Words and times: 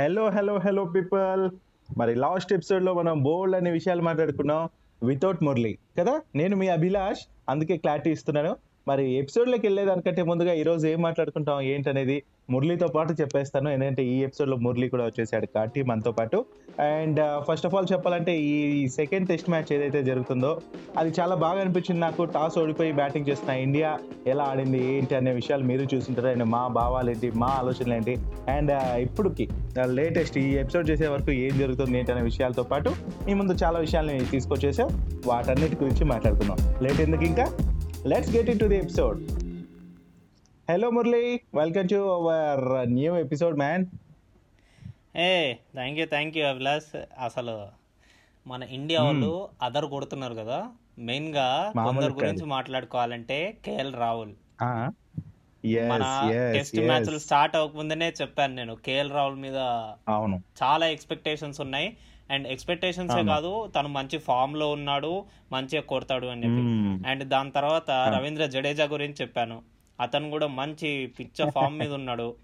Hello 0.00 0.28
hello 0.28 0.58
hello 0.58 0.84
people 0.84 1.50
మరి 1.98 2.14
last 2.14 2.52
ఎపిసోడ్లో 2.52 2.94
మనం 2.94 3.22
బోల్డ్ 3.22 3.56
అనే 3.56 3.70
విషయాలు 3.70 4.02
మాట్లాడుకున్నాం 4.02 4.68
వితౌట్ 5.02 5.42
మురళి 5.42 5.78
కదా? 5.98 6.20
నేను 6.34 6.56
మీ 6.56 6.68
అభిలాష్ 6.68 7.18
అందుకే 7.48 7.76
క్లారిటీ 7.76 8.10
ఇస్తున్నాను. 8.10 8.56
మరి 8.88 9.04
ఎపిసోడ్లోకి 9.20 9.64
వెళ్ళేదానికంటే 9.66 10.22
ముందుగా 10.22 10.52
ఈరోజు 10.52 10.84
ఏం 10.86 11.00
మాట్లాడుకుంటాం 11.02 11.60
ఏంటనేది 11.60 12.16
మురళితో 12.50 12.86
పాటు 12.86 13.12
చెప్పేస్తాను. 13.12 13.68
ఎందుకంటే 13.70 14.02
ఈ 14.04 14.14
ఎపిసోడ్లో 14.22 14.56
మురళి 14.56 14.86
కూడా 14.88 15.04
వచ్చేసాడు 15.04 15.46
కాబట్టి 15.54 15.80
మనతో 15.82 16.12
పాటు. 16.12 16.38
అండ్ 16.80 17.20
ఫస్ట్ 17.48 17.66
ఆఫ్ 17.66 17.74
ఆల్ 17.74 17.88
చెప్పాలంటే 17.92 18.32
ఈ 18.40 18.88
సెకండ్ 18.88 19.28
టెస్ట్ 19.28 19.50
మ్యాచ్ 19.50 19.72
ఏదైతే 19.72 20.00
జరుగుతుందో 20.02 20.52
అది 20.98 21.10
చాలా 21.20 21.34
బాగా 21.44 21.60
అనిపించింది 21.60 22.00
నాకు. 22.00 22.24
టాస్ 22.24 22.58
ఓడిపోయి 22.58 22.92
బ్యాటింగ్ 22.92 23.28
చేస్తున్న 23.28 23.58
ఇండియా 23.66 23.90
ఎలా 24.26 24.44
ఆడింది 24.44 24.80
ఏంటి 24.96 25.14
అనే 25.14 25.32
విషయాలు 25.32 25.64
మీరు 25.64 25.86
చూసింటారు. 25.94 26.26
అండ్ 26.26 26.46
మా 26.54 26.62
భావాలు 26.78 27.10
ఏంటి 27.10 27.30
మా 27.44 27.50
ఆలోచనలు 27.60 27.94
ఏంటి. 27.94 28.16
అండ్ 28.56 28.72
uh, 28.78 28.96
ఇప్పుడుకి 29.06 29.48
లేటెస్ట్ 29.98 30.38
uh, 30.38 30.44
ఈ 30.44 30.48
ఎపిసోడ్ 30.54 30.90
చేసే 30.90 31.08
వరకు 31.08 31.30
ఏం 31.46 31.54
జరుగుతుంది 31.58 31.98
ఏంటి 31.98 32.12
అనే 32.12 32.22
విషయాలతో 32.22 32.62
పాటు 32.62 32.92
మీ 33.26 33.34
ముందు 33.34 33.52
చాలా 33.64 33.78
విషయాల్ని 33.78 34.18
తీసుకొచ్చేసాం. 34.34 34.88
వాటన్నిటి 35.26 35.78
గురించి 35.84 36.04
మాట్లాడుకుందాం. 36.04 36.58
లేట్ 36.82 37.00
ఎందుకు 37.00 37.24
ఇంకా? 37.24 37.46
Let's 38.06 38.36
get 38.36 38.48
into 38.60 38.64
the 38.64 38.76
episode 38.76 39.22
hello 40.70 40.90
Murali 40.90 41.40
welcome 41.54 41.88
to 41.88 41.94
our 41.94 42.88
new 42.88 43.16
episode 43.16 43.58
man 43.58 43.86
A 45.18 45.54
thank 45.54 45.98
you 45.98 46.06
thank 46.06 46.36
you 46.36 46.46
Abhilash 46.46 47.00
అసలు 47.24 47.66
మన 48.46 48.62
ఇండియా 48.62 49.02
వాళ్ళు 49.02 49.48
అదర్ 49.62 49.86
కొడుతున్నారు 49.86 50.34
కదా. 50.34 50.68
మెయిన్గా 50.98 51.72
కొందరు 51.84 52.12
కాదు. 52.12 52.24
గురించి 52.24 52.44
మాట్లాడుకోవాలంటే 52.46 53.58
కేఎల్ 53.64 53.94
రాహుల్ 53.94 54.32
మన 55.88 56.30
టెస్ట్ 56.52 56.80
మ్యాచ్లు 56.80 57.18
స్టార్ట్ 57.18 57.56
అవ్వకముందనే 57.56 58.14
చెప్పాను 58.20 58.54
నేను. 58.54 58.74
కేఎల్ 58.74 59.10
రాహుల్ 59.10 59.36
మీద 59.36 59.56
అవును. 60.08 60.42
చాలా 60.62 60.88
ఎక్స్పెక్టేషన్స్ 60.88 61.60
ఉన్నాయి. 61.60 61.96
అండ్ 62.30 62.48
ఎక్స్పెక్టేషన్స్ 62.48 63.14
కాదు 63.26 63.72
తను 63.78 63.88
మంచి 63.88 64.18
ఫామ్లో 64.18 64.70
ఉన్నాడు 64.70 65.24
మంచిగా 65.52 65.82
కొడతాడు 65.82 66.26
అని 66.26 66.42
చెప్పి. 66.42 66.62
అండ్ 67.10 67.24
దాని 67.24 67.50
తర్వాత 67.50 67.90
రవీంద్ర 67.90 68.46
జడేజా 68.46 68.84
గురించి 68.84 69.14
చెప్పాను. 69.20 69.62
అతను 70.00 70.30
కూడా 70.30 70.46
మంచి 70.46 71.12
పిచ్చ 71.18 71.50
ఫామ్ 71.50 71.78
మీద 71.78 71.92
ఉన్నాడు. 71.92 72.36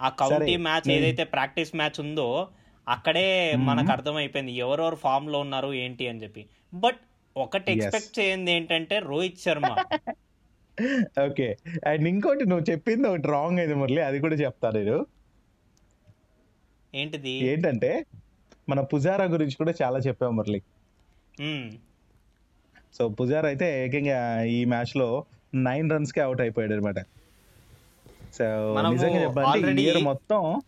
ఆ 0.00 0.08
కౌంటీ 0.08 0.56
మ్యాచ్ 0.56 0.90
ఏదైతే 0.90 1.24
ప్రాక్టీస్ 1.24 1.76
మ్యాచ్ 1.76 2.00
ఉందో 2.00 2.48
అక్కడే 2.88 3.56
మనకు 3.56 3.92
అర్థమైపోయింది 3.92 4.52
ఎవరెవరు 4.52 4.96
ఫామ్లో 4.96 5.40
ఉన్నారు 5.40 5.74
ఏంటి 5.74 6.08
అని 6.08 6.22
చెప్పి. 6.22 6.46
బట్ 6.74 6.96
ఒకటి 7.36 7.72
ఎక్స్పెక్ట్ 7.72 8.20
చేయండి 8.20 8.52
ఏంటంటే 8.52 8.98
రోహిత్ 8.98 9.38
శర్మ. 9.38 9.76
ఓకే. 11.30 11.56
అండ్ 11.86 12.08
ఇంకోటి 12.08 12.48
నువ్వు 12.48 12.70
చెప్పింది 12.70 13.08
ఒకటి 13.08 13.28
రాంగ్ 13.28 13.58
అయింది 13.58 13.74
మురళి 13.74 14.00
అది 14.02 14.20
కూడా 14.20 14.34
చెప్తా 14.34 14.70
నేను. 14.70 15.06
ఏంటిది? 16.94 17.30
ఏంటంటే 17.30 18.06
మన 18.68 18.80
పుజారా 18.80 19.24
గురించి 19.24 19.56
కూడా 19.56 19.72
చాలా 19.82 19.98
చెప్పాం 19.98 20.36
మురళి. 20.36 20.60
సో 22.94 23.08
పుజారా 23.08 23.48
అయితే 23.48 23.84
ఏకంగా 23.84 24.42
ఈ 24.42 24.64
మ్యాచ్లో 24.64 25.24
నైన్ 25.54 25.90
రన్స్కి 25.90 26.20
అవుట్ 26.20 26.40
అయిపోయాడు 26.40 26.74
అనమాట 26.74 27.00
సో 28.32 28.44
నిజంగా 28.90 29.20
year 29.78 30.02
మొత్తం 30.02 30.60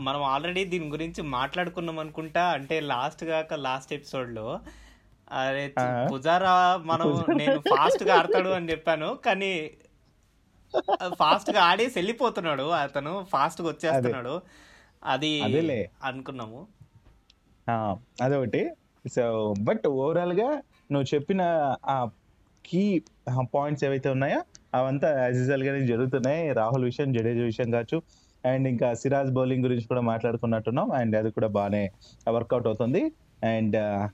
మనం 0.00 0.22
ఆల్రెడీ 0.22 0.64
దీని 0.64 0.88
గురించి 0.88 1.22
మాట్లాడుకున్నాం 1.22 1.98
అనుకుంటా 1.98 2.42
అంటే 2.48 2.80
లాస్ట్ 2.80 3.24
కాక 3.24 3.54
లాస్ట్ 3.54 3.92
ఎపిసోడ్లో. 3.92 4.60
అరే. 5.32 5.72
పుజారా 6.12 6.52
మనం 6.84 7.24
నేను 7.36 7.58
ఫాస్ట్గా 7.60 8.14
ఆడతాడు 8.14 8.48
అని 8.48 8.70
చెప్పాను 8.70 9.18
కానీ 9.26 9.70
ఫాస్ట్గా 11.14 11.60
ఆడేసి 11.62 11.98
వెళ్ళిపోతున్నాడు 11.98 12.62
అతను 12.62 13.26
ఫాస్ట్గా 13.32 13.68
వచ్చేస్తున్నాడు. 13.68 14.34
అది. 15.02 15.88
అనుకున్నాము. 16.04 16.66
అదొకటి. 18.22 18.70
సో 19.12 19.54
బట్ 19.62 19.86
ఓవరాల్గా 19.86 20.62
నువ్వు 20.92 21.14
చెప్పిన 21.14 21.42
ఆ 21.86 22.08
కీ 22.66 23.02
పాయింట్స్ 23.40 23.84
ఏవైతే 23.84 24.08
ఉన్నాయో 24.08 24.42
అవంతా 24.74 25.22
యాజ్ 25.24 25.36
యూజువల్ 25.36 25.62
గానే 25.62 25.86
జరుగుతున్నాయి. 25.86 26.52
రాహుల్ 26.52 26.84
విషయం 26.84 27.12
జడేజా 27.12 27.42
విషయం 27.42 27.70
కావచ్చు. 27.70 28.02
అండ్ 28.44 28.68
ఇంకా 28.68 28.94
సిరాజ్ 28.94 29.30
బౌలింగ్ 29.30 29.62
గురించి 29.62 29.84
కూడా 29.84 30.00
మాట్లాడుకున్నట్టున్నాం. 30.00 30.92
అండ్ 30.92 31.16
అది 31.16 31.30
కూడా 31.30 31.46
బాగానే 31.48 31.90
వర్కౌట్ 32.28 32.66
అవుతుంది. 32.66 33.12
అండ్ 33.44 34.08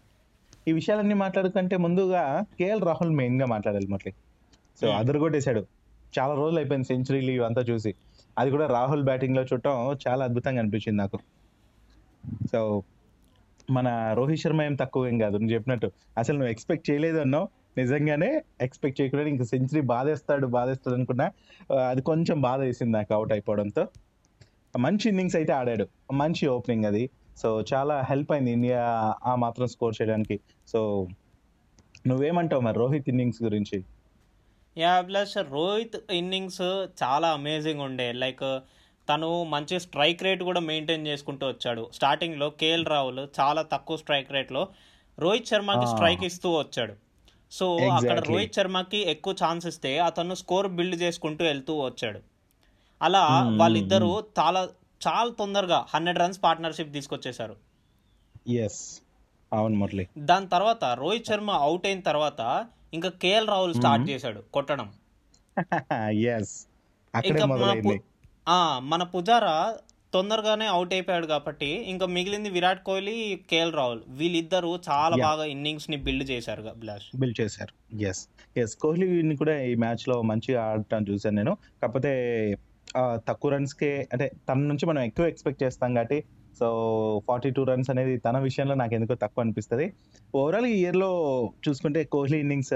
ఈ 0.68 0.72
విషయాలన్నీ 0.72 1.14
మాట్లాడుకుంటే 1.14 1.76
ముందుగా 1.76 2.44
కేఎల్ 2.58 2.82
రాహుల్ 2.82 3.10
మెయిన్గా 3.10 3.46
మాట్లాడాలి 3.46 3.86
మట్లీ 3.86 4.12
సో 4.80 4.88
Hmm. 4.88 4.98
అదర్ 4.98 5.18
కొట్టేశాడు 5.18 5.66
చాలా 6.18 6.34
రోజులు 6.34 6.58
అయిపోయింది 6.58 6.86
సెంచరీలు 6.86 7.30
ఇవంతా 7.30 7.62
చూసి. 7.62 7.94
అది 8.38 8.50
కూడా 8.50 8.66
రాహుల్ 8.66 9.04
బ్యాటింగ్లో 9.04 9.42
చూడటం 9.42 9.96
చాలా 10.08 10.24
అద్భుతంగా 10.24 10.58
అనిపించింది 10.58 10.98
నాకు. 10.98 11.18
సో 12.52 12.82
మన 13.70 14.14
రోహిత్ 14.16 14.40
శర్మ 14.40 14.62
ఏం 14.62 14.74
తక్కువ 14.74 15.08
ఏం 15.08 15.18
కాదు 15.18 15.36
నువ్వు 15.36 15.54
చెప్పినట్టు. 15.54 15.90
అసలు 16.18 16.36
నువ్వు 16.38 16.50
ఎక్స్పెక్ట్ 16.50 16.90
చేయలేదు 16.90 17.18
అన్నావు. 17.18 17.48
నిజంగానే 17.78 18.42
ఎక్స్పెక్ట్ 18.60 19.00
చేయకుండా 19.00 19.28
ఇంకా 19.28 19.44
సెంచరీ 19.44 19.80
బాధేస్తాడు 19.80 20.46
బాధేస్తాడు 20.46 20.96
అనుకున్నా 20.96 21.26
అది 21.88 22.02
కొంచెం 22.02 22.40
బాధ 22.40 22.60
వేసింది 22.60 22.92
నాకు 22.92 23.14
అవుట్ 23.14 23.32
అయిపోవడంతో. 23.32 23.88
మంచి 24.78 25.08
ఇన్నింగ్స్ 25.08 25.36
అయితే 25.36 25.52
ఆడాడు. 25.52 25.88
మంచి 26.12 26.46
ఓపెనింగ్ 26.46 26.84
అది. 26.84 27.10
సో 27.36 27.64
చాలా 27.74 28.00
హెల్ప్ 28.00 28.32
అయింది 28.32 28.50
ఇండియా 28.50 28.80
ఆ 29.26 29.34
మాత్రం 29.34 29.66
స్కోర్ 29.66 29.94
చేయడానికి. 30.00 30.40
సో 30.68 31.08
నువ్వేమంటావు 32.06 32.62
మరి 32.62 32.78
రోహిత్ 32.78 33.08
ఇన్నింగ్స్ 33.08 33.42
గురించి? 33.42 33.84
యా 34.78 35.00
ప్లస్ 35.00 35.36
రోహిత్ 35.50 36.12
ఇన్నింగ్స్ 36.12 36.60
చాలా 37.02 37.32
అమేజింగ్ 37.32 37.80
ఉండే. 37.80 38.12
లైక్ 38.12 38.60
తను 39.08 39.44
మంచి 39.44 39.80
స్ట్రైక్ 39.80 40.22
రేట్ 40.22 40.42
కూడా 40.42 40.60
మెయింటైన్ 40.60 41.06
చేసుకుంటూ 41.06 41.48
వచ్చాడు. 41.48 41.90
స్టార్టింగ్లో 41.94 42.50
కేఎల్ 42.50 42.86
రాహుల్ 42.86 43.40
చాలా 43.40 43.62
తక్కువ 43.62 43.96
స్ట్రైక్ 43.96 44.32
రేట్లో 44.32 44.68
రోహిత్ 45.18 45.46
శర్మకి. 45.46 45.86
స్ట్రైక్ 45.86 46.24
ఇస్తూ 46.24 46.50
వచ్చాడు. 46.58 46.94
సో 47.50 47.76
అక్కడ. 47.76 48.18
రోహిత్ 48.28 48.54
శర్మకి 48.54 48.98
ఎక్కువ 48.98 49.34
ఛాన్స్ 49.44 49.66
ఇస్తే 49.66 49.98
అతను 49.98 50.34
స్కోర్ 50.34 50.68
బిల్డ్ 50.68 51.02
చేసుకుంటూ 51.02 51.44
వెళ్తూ 51.44 51.80
వచ్చాడు. 51.80 52.20
అలా 53.02 53.44
Hmm, 53.44 53.58
వాళ్ళిద్దరూ 53.58 54.24
చాలా 54.38 54.68
చాలా 55.08 55.30
తొందరగా 55.30 55.86
హండ్రెడ్ 55.94 56.18
రన్స్ 56.18 56.42
పార్ట్నర్షిప్ 56.42 56.92
తీసుకొచ్చేశారు. 56.92 57.56
ఎస్ 58.48 59.02
అవును 59.52 59.74
మురళి. 59.74 60.08
దాని 60.18 60.48
తర్వాత 60.48 60.84
రోహిత్ 60.84 61.26
శర్మ 61.26 61.50
అవుట్ 61.50 61.86
అయిన 61.86 62.00
తర్వాత 62.00 62.68
ఇంకా 62.94 63.08
కేఎల్ 63.08 63.48
రాహుల్ 63.48 63.74
స్టార్ట్ 63.74 64.10
చేశాడు 64.10 64.42
కొట్టడం. 64.54 64.92
మన 68.80 69.02
పుజారా 69.02 69.74
తొందరగానే 70.14 70.66
అవుట్ 70.66 70.92
అయిపోయాడు 70.92 71.26
కాబట్టి 71.26 71.66
ఇంకా 71.66 72.06
మిగిలింది 72.06 72.50
విరాట్ 72.50 72.84
కోహ్లీ 72.84 73.40
కేఎల్ 73.50 73.72
రాహుల్. 73.72 74.00
వీళ్ళిద్దరూ 74.08 74.78
చాలా. 74.88 75.16
బాగా 75.16 75.44
ఇన్నింగ్స్ని 75.44 75.96
బిల్డ్ 75.96 76.30
చేశారు 76.30 76.64
బిల్డ్ 77.16 77.40
చేశారు. 77.40 78.02
ఎస్ 78.02 78.28
ఎస్ 78.56 78.76
కోహ్లీని 78.76 79.36
కూడా 79.36 79.62
ఈ 79.62 79.74
మ్యాచ్లో 79.74 80.22
మంచిగా 80.22 80.64
ఆడటం 80.64 81.04
చూసాను 81.10 81.36
నేను. 81.36 81.56
కాకపోతే 81.82 82.56
తక్కువ 83.14 83.50
రన్స్ 83.50 83.74
కే 83.74 84.08
అంటే 84.12 84.32
తన 84.48 84.54
నుంచి 84.54 84.86
మనం 84.86 85.02
ఎక్కువ 85.02 85.26
ఎక్స్పెక్ట్ 85.26 85.62
చేస్తాం 85.62 85.94
కాబట్టి 85.94 86.24
సో 86.58 86.66
ఫార్టీ 87.26 87.50
టూ 87.50 87.62
రన్స్ 87.64 87.90
అనేది 87.90 88.14
తన 88.18 88.38
విషయంలో 88.38 88.74
నాకు 88.74 88.94
ఎందుకో 88.94 89.14
తక్కువ 89.14 89.44
అనిపిస్తుంది. 89.44 89.86
ఓవరాల్ 90.34 90.66
ఈ 90.66 90.74
ఇయర్లో 90.80 91.10
చూసుకుంటే 91.64 92.00
కోహ్లీ 92.14 92.38
ఇన్నింగ్స్ 92.38 92.72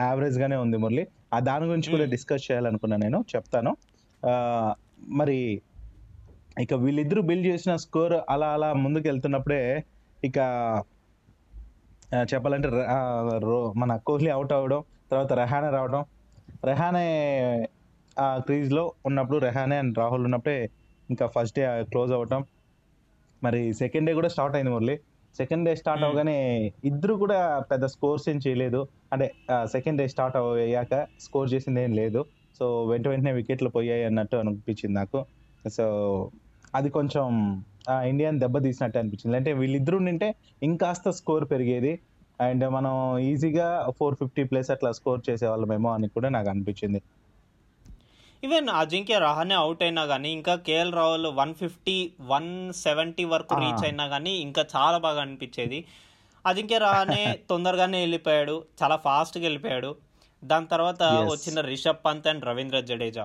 యావరేజ్ 0.00 0.38
గానే 0.38 0.56
ఉంది 0.56 0.76
మురళి. 0.76 1.04
ఆ 1.34 1.38
దాని 1.48 1.64
గురించి 1.70 1.90
కూడా 1.90 2.04
Hmm. 2.04 2.12
డిస్కస్ 2.14 2.44
చేయాలనుకున్నా 2.50 2.96
నేను 2.96 3.18
చెప్తాను. 3.34 3.72
మరి 5.20 5.38
ఇక 6.60 6.74
వీళ్ళిద్దరూ 6.74 7.20
బిల్డ్ 7.22 7.46
చేసిన 7.46 7.72
స్కోర్ 7.76 8.14
అలా 8.34 8.46
అలా 8.56 8.68
ముందుకు 8.84 9.06
వెళ్తున్నప్పుడే 9.08 9.62
ఇక 10.24 10.38
చెప్పాలంటే 12.32 12.68
మన 13.82 13.90
కోహ్లీ 14.06 14.30
అవుట్ 14.36 14.52
అవ్వడం 14.52 14.80
తర్వాత 15.10 15.32
రెహానే 15.32 15.70
రావడం. 15.70 16.02
రెహానే 16.64 17.06
ఆ 18.18 18.28
క్రీజ్లో 18.46 18.84
ఉన్నప్పుడు 19.06 19.38
రెహానే 19.38 19.76
అండ్ 19.82 19.98
రాహుల్ 19.98 20.24
ఉన్నప్పుడే 20.28 20.58
ఇంకా 21.10 21.26
ఫస్ట్ 21.34 21.56
డే 21.58 21.64
క్లోజ్ 21.90 22.12
అవ్వటం. 22.12 22.40
మరి 23.44 23.74
సెకండ్ 23.74 24.06
డే 24.06 24.14
కూడా 24.14 24.28
స్టార్ట్ 24.28 24.56
అయింది 24.56 24.72
మురళి. 24.72 24.96
Second 25.36 25.64
day 25.68 25.74
start. 25.76 26.04
అవగానే 26.04 26.36
ఇద్దరు 26.84 27.14
కూడా 27.14 27.64
పెద్ద 27.70 27.84
స్కోర్స్ 27.84 28.28
ఏం 28.28 28.38
చేయలేదు. 28.46 28.88
అంటే 29.12 29.32
సెకండ్ 29.64 29.98
డే 29.98 30.08
స్టార్ట్ 30.08 30.36
అయ్యాక 30.36 31.06
స్కోర్ 31.20 31.52
చేసింది 31.54 31.80
ఏం 31.82 31.92
లేదు. 31.92 32.24
సో 32.58 32.84
వెంట 32.84 33.08
వెంటనే 33.08 33.32
వికెట్లు 33.32 33.68
పోయాయి 33.68 34.04
అన్నట్టు 34.04 34.36
అనిపించింది 34.36 34.94
నాకు. 34.94 35.24
సో 35.68 35.84
అది 36.74 36.90
కొంచెం 36.90 37.26
ఇండియన్ 37.90 38.40
దెబ్బ 38.40 38.58
తీసినట్టు 38.62 38.98
అనిపించింది. 38.98 39.36
అంటే 39.36 39.52
వీళ్ళిద్దరు 39.52 39.98
నింటే 39.98 40.34
ఇంకాస్త 40.62 41.10
స్కోర్ 41.10 41.44
పెరిగేది. 41.50 41.98
అండ్ 42.40 42.68
మనం 42.68 43.18
ఈజీగా 43.18 43.68
ఫోర్ 43.98 44.14
ఫిఫ్టీ 44.14 44.44
ప్లేస్ 44.44 44.70
అట్లా 44.70 44.92
స్కోర్ 44.92 45.20
చేసేవాళ్ళమేమో 45.30 45.90
అని 45.94 46.08
కూడా 46.08 46.28
నాకు 46.28 46.50
అనిపించింది. 46.50 47.02
ఈవెన్ 48.42 48.68
అజింక్య 48.80 49.18
రహానే 49.18 49.54
అవుట్ 49.54 49.82
అయినా 49.82 50.02
కానీ 50.06 50.28
ఇంకా 50.32 50.54
K L 50.66 50.92
Rahul 50.92 51.26
one 51.38 51.54
fifty 51.54 51.96
one 52.32 52.50
seventy 52.82 53.24
వరకు. 53.32 53.54
రీచ్ 53.54 53.84
అయినా 53.84 54.04
కానీ 54.08 54.32
ఇంకా 54.46 54.62
చాలా 54.74 54.98
బాగా 54.98 55.20
అనిపించేది. 55.20 55.78
అజింక్య 56.44 56.78
రహానే 56.78 57.22
తొందరగానే 57.50 57.98
వెళ్ళిపోయాడు 58.00 58.54
చాలా 58.80 58.96
ఫాస్ట్గా 59.06 59.44
వెళ్ళిపోయాడు. 59.44 59.90
దాని 60.42 60.66
తర్వాత. 60.66 61.02
వచ్చిన 61.32 61.60
రిషబ్ 61.70 62.04
పంత్ 62.06 62.28
అండ్ 62.32 62.44
రవీంద్ర 62.44 62.80
జడేజా. 62.90 63.24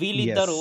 వీళ్ళిద్దరూ 0.00 0.60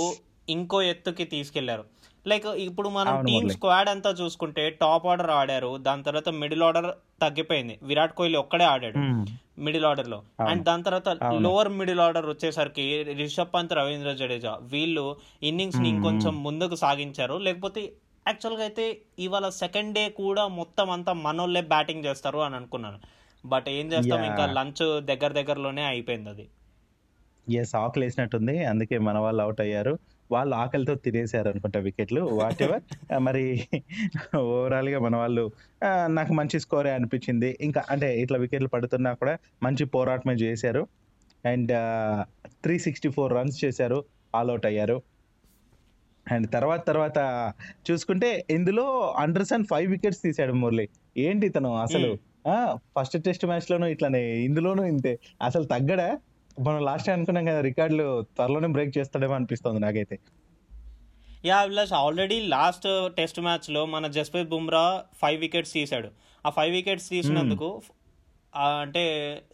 ఇంకో 0.49 0.81
ఎత్తుకి 0.93 1.25
తీసుకెళ్ళారు. 1.33 1.83
లైక్ 2.25 2.47
ఇప్పుడు 2.63 2.89
మనం 2.89 3.13
టీమ్. 3.25 3.49
స్క్వాడ్ 3.49 3.89
అంతా 3.89 4.09
చూసుకుంటే 4.11 4.69
టాప్ 4.81 5.05
ఆర్డర్ 5.05 5.31
ఆడారు 5.31 5.77
దాని 5.77 6.03
తర్వాత 6.03 6.29
మిడిల్ 6.41 6.63
ఆర్డర్ 6.63 6.89
తగ్గిపోయింది 7.21 7.75
విరాట్ 7.83 8.13
కోహ్లీ 8.13 8.37
ఒక్కడే 8.37 8.63
ఆడాడు. 8.63 8.99
మిడిల్ 9.59 9.85
ఆర్డర్లో. 9.85 10.19
అండ్ 10.49 10.63
దాని 10.63 10.83
తర్వాత. 10.83 11.09
లోవర్ 11.45 11.69
మిడిల్ 11.69 11.99
ఆర్డర్ 11.99 12.25
వచ్చేసరికి 12.25 12.85
రిషబ్ 13.13 13.53
పంత్ 13.53 13.73
రవీంద్ర 13.73 14.13
జడేజా 14.13 14.53
వీళ్ళు 14.71 15.05
ఇన్నింగ్స్ని. 15.43 15.89
ఇంకొంచెం 15.89 16.43
ముందుకు 16.43 16.75
సాగించారు 16.75 17.37
లేకపోతే 17.39 17.83
యాక్చువల్గా 18.25 18.63
అయితే 18.63 18.85
ఇవాళ 19.19 19.49
సెకండ్ 19.59 19.93
డే 19.93 20.09
కూడా 20.17 20.47
మొత్తం 20.59 20.89
అంతా 20.89 21.13
మనోళ్ళే 21.21 21.61
బ్యాటింగ్ 21.69 22.05
చేస్తారు 22.05 22.37
అని 22.37 22.55
అనుకున్నాను 22.55 22.99
బట్ 23.43 23.69
ఏం 23.69 23.85
చేస్తాం. 23.93 24.23
ఇంకా 24.23 24.45
లంచ్ 24.57 24.83
దగ్గర 25.03 25.31
దగ్గరలోనే 25.31 25.85
అయిపోయింది 25.85 26.29
అది 26.29 26.45
ఎస్ 27.47 27.75
ఆకలి 27.75 28.05
వేసినట్టుంది 28.05 28.65
అందుకే 28.65 28.97
మన 28.99 29.17
వాళ్ళు 29.17 29.41
అవుట్ 29.43 29.61
అయ్యారు 29.61 29.93
వాళ్ళు 30.31 30.55
ఆకలితో 30.55 30.95
తినేసారు 30.95 31.49
అనుకుంటా 31.49 31.79
వికెట్లు. 31.79 32.21
వాట్ 32.21 32.61
ఎవర్ 32.61 32.81
మరి 33.19 33.67
ఓవరాల్గా 34.37 34.99
మన 34.99 35.15
వాళ్ళు 35.15 35.51
నాకు 36.07 36.33
మంచి 36.33 36.59
స్కోరే 36.59 36.91
అనిపించింది. 36.91 37.57
ఇంకా 37.61 37.83
అంటే 37.89 38.21
ఇట్లా 38.21 38.37
వికెట్లు 38.37 38.67
పడుతున్నా 38.67 39.13
కూడా 39.13 39.37
మంచి 39.63 39.85
పోరాటమే 39.85 40.33
చేశారు. 40.33 40.87
And 41.45 41.71
three 42.63 42.79
sixty 42.79 43.09
four 43.09 43.33
runs 43.33 43.65
చేశారు. 43.65 44.03
ఆల్ 44.35 44.49
అవుట్ 44.49 44.65
అయ్యారు. 44.65 45.01
అండ్ 46.31 46.47
తర్వాత 46.51 46.87
తర్వాత 46.87 47.19
చూసుకుంటే 47.91 48.45
ఇందులో 48.49 49.13
అండర్సన్ 49.17 49.65
ఫైవ్ 49.69 49.91
వికెట్స్ 49.91 50.21
తీశాడు 50.21 50.53
మురళి. 50.53 50.89
ఏంటి 51.17 51.47
ఇతను 51.47 51.75
అసలు? 51.75 52.17
ఫస్ట్ 52.99 53.23
టెస్ట్ 53.23 53.45
మ్యాచ్ 53.45 53.71
లోను 53.71 53.85
ఇట్లానే 53.85 54.21
ఇందులోనూ 54.39 54.83
ఇంతే. 54.83 55.19
అసలు 55.41 55.63
తగ్గడా? 55.63 56.17
మనం 56.59 56.79
లాస్ట్ 56.85 57.05
టైం 57.07 57.15
అనుకున్నాం 57.17 57.45
కదా 57.45 57.61
రికార్డులు 57.61 58.05
త్వరలోనే 58.35 58.67
బ్రేక్ 58.67 58.97
చేస్తాడేమో 58.97 59.33
అనిపిస్తుంది 59.33 59.79
నాకైతే. 59.79 60.15
Yeah 61.45 61.57
Abhilash 61.57 61.93
already 61.93 62.37
last 62.55 62.87
test 63.17 63.39
మ్యాచ్లో 63.39 63.81
మన 63.85 64.07
జస్ప్రీత్ 64.07 64.49
బుమ్రా 64.49 64.85
ఫైవ్ 65.21 65.39
వికెట్స్ 65.39 65.73
తీశాడు. 65.73 66.09
ఆ 66.45 66.49
ఫైవ్ 66.49 66.71
వికెట్స్ 66.71 67.09
తీసినందుకు 67.09 67.69
అంటే 68.83 69.03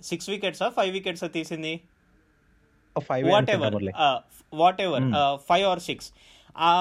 సిక్స్ 0.02 0.30
వికెట్స్ 0.30 0.64
ఫైవ్ 0.78 0.92
వికెట్స్ 0.92 1.24
తీసింది? 1.34 1.74
Whatever 3.50 3.76
whatever 4.82 5.06
five 5.50 5.66
or 5.72 5.80
six. 5.80 6.10
ఆ 6.56 6.72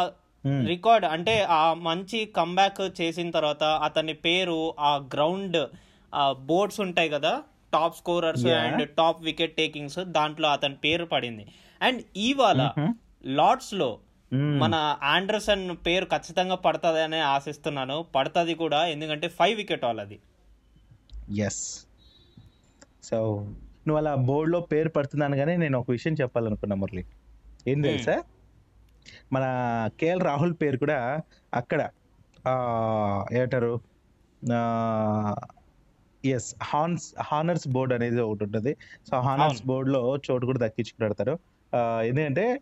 రికార్డ్ 0.67 1.07
అంటే 1.15 1.43
ఆ 1.43 1.75
మంచి 1.75 2.19
కంబ్యాక్ 2.25 2.81
చేసిన 3.01 3.31
తర్వాత 3.31 3.65
అతని 3.65 4.15
పేరు 4.27 4.75
ఆ 4.81 4.93
గ్రౌండ్ 5.15 5.59
బోర్డ్స్ 6.51 6.81
ఉంటాయి 6.81 7.09
కదా 7.09 7.43
top 7.77 7.97
scorers. 8.01 8.47
And 8.63 8.85
top 8.99 9.21
wicket 9.29 9.55
takings 9.61 10.01
దాంట్లో 10.19 10.49
అతని 10.57 10.77
పేరు 10.85 11.07
పడింది. 11.15 11.47
అండ్ 11.81 12.03
ఇవాళ 12.29 12.63
లార్డ్స్లో 13.39 13.91
మన 14.63 14.75
ఆండర్సన్ 15.15 15.65
పేరు 15.87 16.07
ఖచ్చితంగా 16.13 16.57
పడుతుంది 16.65 17.01
అని 17.07 17.19
ఆశిస్తున్నాను. 17.35 17.97
పడుతుంది 18.15 18.55
కూడా 18.63 18.81
ఎందుకంటే 18.95 19.27
ఫైవ్ 19.39 19.55
వికెట్ 19.61 19.85
వాళ్ళది 19.85 20.19
ఎస్ 21.45 21.63
సో 23.09 23.19
నువ్వు 23.87 23.99
అలా 24.01 24.13
బోర్డులో 24.29 24.59
పేరు 24.71 24.91
పడుతున్నాను 24.97 25.35
కానీ 25.41 25.53
నేను 25.63 25.77
ఒక 25.83 25.91
విషయం 25.97 26.15
చెప్పాలనుకున్నా 26.21 26.77
మురళి. 26.81 27.03
ఏం 27.71 27.79
తెలుసా? 27.87 28.17
మన 29.35 29.45
కేఎల్ 30.01 30.23
రాహుల్ 30.29 30.55
పేరు 30.63 30.77
కూడా 30.83 30.99
అక్కడ 31.55 31.81
ఏమంటారు? 33.37 33.73
ఎస్ 36.29 36.55
హాన్స్ 36.63 37.15
హానర్స్ 37.21 37.69
బోర్డ్ 37.69 37.95
అనేది 37.95 38.21
ఒకటి 38.21 38.45
ఉంటుంది. 38.45 38.77
So 39.11 39.21
honours. 39.21 39.67
బోర్డులో 39.67 40.17
చోటు 40.17 40.47
కూడా 40.47 40.59
దక్కించుకుని 40.59 41.37
ఆ, 41.73 42.03
ఎందుకంటే 42.07 42.61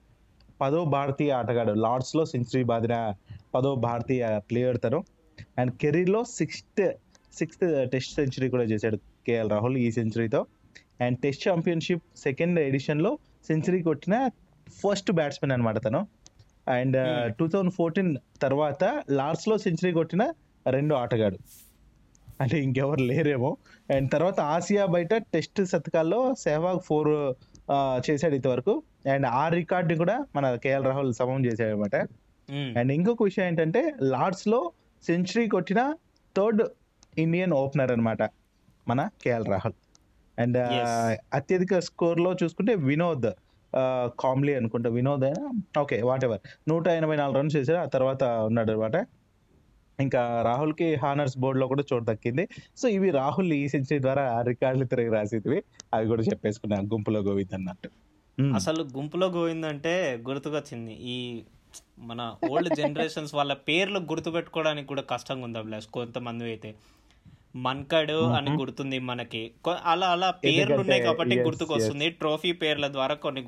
పదో 0.60 0.84
భారతీయ 0.84 1.32
ఆటగాడు 1.32 1.72
లార్డ్స్లో 1.72 2.24
సెంచరీ 2.24 2.64
బాదిన 2.64 3.14
పదో 3.54 3.74
భారతీయ 3.74 4.40
ప్లేయర్ 4.50 4.80
తను. 4.84 5.04
అండ్ 5.58 5.72
కెరీర్లో 5.72 6.24
సిక్స్త్ 6.24 6.92
సిక్స్త్ 7.32 7.90
టెస్ట్ 7.90 8.14
సెంచరీ 8.14 8.50
కూడా 8.50 8.62
చేశాడు 8.62 8.96
కేఎల్ 8.96 9.50
రాహుల్ 9.50 9.76
ఈ 9.76 9.90
సెంచరీతో 9.90 10.46
అండ్ 11.00 11.18
టెస్ట్ 11.20 11.48
ఛాంపియన్షిప్ 11.48 12.02
సెకండ్ 12.16 12.60
ఎడిషన్లో 12.60 13.18
సెంచరీ 13.46 13.82
కొట్టిన 13.82 14.28
ఫస్ట్ 14.82 15.12
బ్యాట్స్మెన్ 15.12 15.52
అనమాట 15.52 15.84
తను. 15.84 16.08
అండ్. 16.68 16.96
టూ 17.38 17.48
థౌజండ్ 17.48 17.72
ఫోర్టీన్ 17.72 18.16
తర్వాత 18.42 18.84
లార్డ్స్లో 19.10 19.58
సెంచరీ 19.58 19.92
కొట్టిన 19.92 20.32
రెండో 20.66 20.94
ఆటగాడు. 20.94 21.38
అంటే 22.40 22.56
ఇంకెవరు 22.62 23.02
లేరేమో. 23.10 23.50
అండ్ 23.90 24.06
తర్వాత 24.12 24.38
ఆసియా 24.54 24.84
బయట 24.86 25.14
టెస్ట్ 25.34 25.60
శతకాల్లో 25.64 26.20
సెహ్వాగ్ 26.38 26.80
ఫోర్ 26.80 27.10
చేశాడు 28.10 28.34
ఇంతవరకు. 28.34 28.74
అండ్ 29.12 29.26
ఆ 29.40 29.44
రికార్డు 29.48 29.94
కూడా 29.94 30.16
మన 30.36 30.54
కేఎల్ 30.64 30.84
రాహుల్ 30.84 31.12
సమం 31.14 31.44
చేశాడు 31.46 31.72
అనమాట. 31.74 31.96
అండ్ 32.78 32.92
ఇంకొక 32.92 33.22
విషయం 33.22 33.46
ఏంటంటే 33.46 33.82
లార్డ్స్లో 34.02 34.60
సెంచరీ 35.02 35.44
కొట్టిన 35.48 35.80
థర్డ్ 36.36 36.62
ఇండియన్ 37.18 37.52
ఓపెనర్ 37.52 37.92
అన్నమాట 37.92 38.22
మన 38.86 39.00
కేఎల్ 39.24 39.46
రాహుల్. 39.46 39.76
అండ్. 40.38 40.58
అత్యధిక 41.34 41.78
స్కోర్లో 41.78 42.30
చూసుకుంటే 42.42 42.74
వినోద్ 42.88 43.28
కామ్లీ 44.20 44.54
అనుకుంటా. 44.54 44.90
వినోద్ 44.90 45.24
అయినా 45.24 45.44
ఓకే 45.82 46.02
వాట్ 46.02 46.24
ఎవర్ 46.24 46.40
నూట 46.68 46.86
ఎనభై 47.00 47.16
నాలుగు 47.16 47.38
రన్స్ 47.38 47.56
చేశారు 47.56 47.78
ఆ 47.78 47.88
తర్వాత 47.94 48.22
ఉన్నాడు 48.48 48.72
అనమాట 48.72 48.96
ఇంకా 50.00 50.42
రాహుల్కి 50.42 50.94
హానర్స్ 50.94 51.38
బోర్డ్లో 51.38 51.66
కూడా 51.66 51.84
చోటు 51.92 52.04
దక్కింది. 52.04 52.48
సో 52.76 52.88
ఇవి 52.88 53.10
రాహుల్ 53.10 53.52
ఈ 53.52 53.68
సెంచరీ 53.68 53.98
ద్వారా 53.98 54.42
రికార్డులు 54.42 54.84
తిరిగి 54.84 55.08
రాసేవి 55.08 55.62
అవి 55.94 56.06
కూడా 56.06 56.22
చెప్పేసుకున్నా 56.22 56.80
గుంపులో 56.80 57.20
గోవింద్ 57.20 57.54
అన్నట్టు. 57.54 57.90
అసలు 58.54 58.82
గుంపులో 58.82 59.26
గోవింద్ 59.26 59.66
అంటే 59.66 60.22
గుర్తుకొచ్చింది. 60.28 60.94
ఈ 60.94 61.44
మన 61.98 62.36
ఓల్డ్ 62.50 62.74
జనరేషన్స్ 62.74 63.34
వాళ్ళ 63.34 63.52
పేర్లు 63.52 63.98
గుర్తుపెట్టుకోవడానికి 63.98 64.88
కూడా 64.88 65.02
కష్టంగా 65.02 65.44
ఉంది 65.44 65.58
అభిలాష్ 65.58 65.86
కొంతమంది 65.86 66.44
అయితే. 66.44 66.74
మన్కడ్ 67.56 68.10
అని 68.10 68.50
గుర్తుంది 68.50 68.98
మనకి. 68.98 69.50
అలా 69.84 70.06
అలా 70.06 70.30
పేర్లు 70.30 70.74
ఉన్నాయి 70.74 71.02
కాబట్టి 71.02 71.40
గుర్తుకొస్తుంది. 71.40 72.10
ట్రోఫీ 72.10 72.52
పేర్ల 72.52 72.88
ద్వారా 72.88 73.14
కొన్ని 73.14 73.44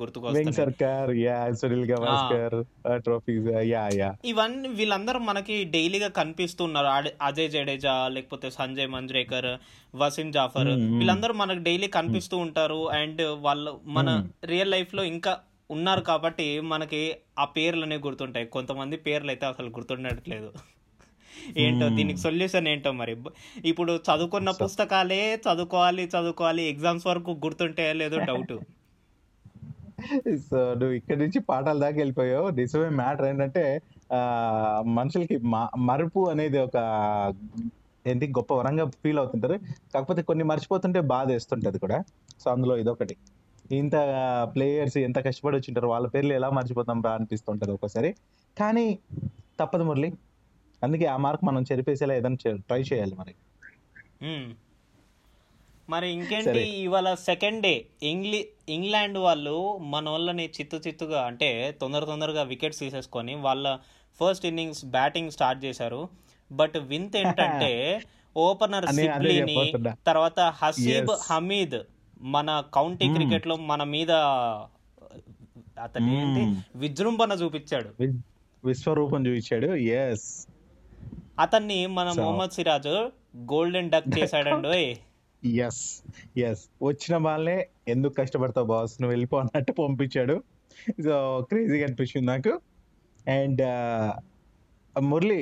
యా 3.68 4.14
ఇవన్నీ 4.24 4.68
వీళ్ళందరూ 4.68 5.18
మనకి 5.18 5.64
డైలీగా 5.64 6.08
కనిపిస్తున్నారు. 6.08 7.08
అజయ్ 7.22 7.50
జడేజా 7.50 8.08
లేకపోతే 8.08 8.50
సంజయ్ 8.50 8.88
మంజ్రేకర్ 8.88 9.58
వసీం 9.96 10.30
జాఫర్. 10.30 10.68
వీళ్ళందరూ 10.68 11.34
మనకు 11.34 11.58
డైలీ 11.58 11.86
కనిపిస్తూ 11.88 12.36
ఉంటారు. 12.36 12.90
అండ్ 12.90 13.22
వాళ్ళు 13.22 13.80
మన 13.84 14.28
రియల్ 14.44 14.70
లైఫ్లో 14.70 15.04
ఇంకా 15.04 15.38
ఉన్నారు 15.70 16.00
కాబట్టి 16.00 16.60
మనకి 16.60 17.16
ఆ 17.38 17.44
పేర్లు 17.44 17.84
అనేవి 17.84 18.02
గుర్తుంటాయి. 18.02 18.46
కొంతమంది 18.46 18.96
పేర్లు 18.96 19.30
అయితే 19.30 19.46
అసలు 19.46 19.68
గుర్తుండట్లేదు. 19.68 20.52
ఏంటో 21.64 21.88
దీనికి 21.98 22.20
సొల్యూషన్ 22.26 22.68
ఏంటో 22.72 22.92
మరి? 23.00 23.16
ఇప్పుడు 23.72 23.92
చదువుకున్న 24.08 24.50
పుస్తకాలే 24.62 25.20
చదువుకోవాలి 25.46 26.04
చదువుకోవాలి 26.14 26.64
ఎగ్జామ్స్ 26.72 27.06
వరకు 27.06 27.32
గుర్తుంటే 27.44 27.86
లేదో 28.00 28.18
డౌట్ 28.30 28.56
సో 30.48 30.58
నువ్వు 30.78 30.94
ఇక్కడి 30.96 31.18
నుంచి 31.20 31.38
పాఠాల 31.48 31.78
దాకా 31.84 31.96
వెళ్ళిపోయావు. 31.96 32.48
నిజమే 32.58 32.88
మ్యాటర్ 33.00 33.26
ఏంటంటే 33.28 33.62
మనుషులకి 34.98 35.36
మరుపు 35.88 36.20
అనేది 36.32 36.58
ఒక 36.58 36.76
ఏంటి 38.06 38.26
గొప్ప 38.36 38.50
వరంగా 38.54 38.84
ఫీల్ 39.02 39.18
అవుతుంటారు 39.18 39.56
కాకపోతే 39.94 40.20
కొన్ని 40.28 40.44
మర్చిపోతుంటే 40.50 41.00
బాధ 41.12 41.26
వేస్తుంటది 41.32 41.78
కూడా. 41.84 41.98
సో 42.42 42.46
అందులో 42.50 42.74
ఇదొకటి. 42.82 43.16
ఇంత 43.78 43.96
ప్లేయర్స్ 44.54 44.96
ఎంత 45.06 45.18
కష్టపడి 45.26 45.56
వచ్చింటారు 45.56 45.88
వాళ్ళ 45.92 46.06
పేర్లు 46.14 46.32
ఎలా 46.32 46.48
మర్చిపోతాం 46.58 46.98
రా 47.06 47.12
అనిపిస్తుంటది 47.18 47.72
ఒక్కోసారి. 47.76 48.10
కానీ 48.58 48.86
తప్పదు 49.60 49.84
మురళి. 49.88 50.10
అందుకే 50.82 51.06
ఆ 51.06 51.18
మార్క్ 51.18 51.44
మనం 51.44 51.62
చెరిపేసేలా 51.70 52.14
ఏదైనా 52.18 52.38
ట్రై 52.68 52.80
చేయాలి 52.90 53.14
మరి. 53.20 53.34
మరి 55.88 56.08
ఇంకేంటి. 56.14 56.52
ఇవాళ 56.84 57.08
సెకండ్ 57.26 57.60
డే 57.62 57.72
ఇంగ్లీ 58.04 58.40
ఇంగ్లాండ్ 58.76 59.18
వాళ్ళు 59.18 59.56
మన 59.92 60.08
వాళ్ళని 60.08 60.46
చిత్తు 60.56 60.76
చిత్తుగా 60.86 61.20
అంటే 61.26 61.50
తొందర 61.82 62.04
తొందరగా 62.04 62.42
వికెట్స్ 62.52 62.80
తీసేసుకొని 62.80 63.34
వాళ్ళ 63.46 63.66
ఫస్ట్ 64.20 64.46
ఇన్నింగ్స్ 64.46 64.82
బ్యాటింగ్ 64.94 65.34
స్టార్ట్ 65.36 65.64
చేశారు 65.66 66.00
బట్ 66.50 66.76
వింత్ 66.90 67.16
ఏంటంటే 67.22 67.70
ఓపెనర్ 68.36 68.86
సిబ్లీని. 68.96 69.60
తర్వాత 70.06 70.40
హసీబ్. 70.58 71.12
హమీద్ 71.28 71.78
మన 72.30 72.48
కౌంటీ. 72.74 73.06
క్రికెట్లో 73.16 73.54
మన 73.70 73.82
మీద 73.94 74.12
అతను 75.84 76.10
ఏంటి. 76.18 76.42
విజృంభణ 76.82 77.32
చూపించాడు 77.42 77.90
విశ్వరూపం 78.64 79.20
చూపించాడు 79.26 79.68
ఎస్ 79.98 80.28
అతన్ని 81.38 81.78
మన 81.96 82.08
మొహమ్మద్ 82.18 82.54
సిరాజ్ 82.56 82.92
గోల్డెన్ 83.52 83.90
డక్ 83.90 84.10
చేశాడండి 84.18 84.84
ఎస్ 85.64 85.82
ఎస్ 86.46 86.62
వచ్చిన 86.82 87.16
వాళ్ళే 87.26 87.56
ఎందుకు 87.88 88.14
కష్టపడతావు 88.14 88.66
బాస్ 88.66 88.94
నువ్వు 89.00 89.12
వెళ్ళిపో 89.14 89.36
అన్నట్టు 89.36 89.72
పంపించాడు. 89.80 90.36
సో 91.04 91.16
క్రేజీగా 91.50 91.84
అనిపించింది 91.86 92.26
నాకు. 92.32 92.52
అండ్ 93.26 93.62
మురళి 94.96 95.40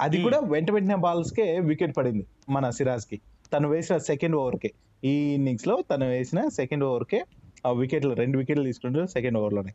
అది 0.00 0.16
Hmm. 0.16 0.24
కూడా 0.24 0.38
వెంట 0.52 0.68
వెంటనే 0.70 0.96
balls 1.04 1.30
కే 1.36 1.44
వికెట్ 1.70 1.92
పడింది 1.96 2.22
మన 2.48 2.70
సిరాజ్కి 2.70 3.16
తను 3.52 3.68
వేసిన 3.68 3.96
సెకండ్ 4.06 4.36
ఓవర్కే 4.36 4.70
ఈ 5.02 5.12
ఇన్నింగ్స్లో 5.34 5.74
తను 5.90 6.06
వేసిన 6.12 6.40
సెకండ్ 6.56 6.84
ఓవర్కే 6.84 7.18
ఆ 7.66 7.70
వికెట్లు 7.80 8.12
రెండు 8.20 8.38
వికెట్లు 8.38 8.64
తీసుకుంటారు 8.64 9.06
సెకండ్ 9.06 9.38
ఓవర్లోనే 9.38 9.72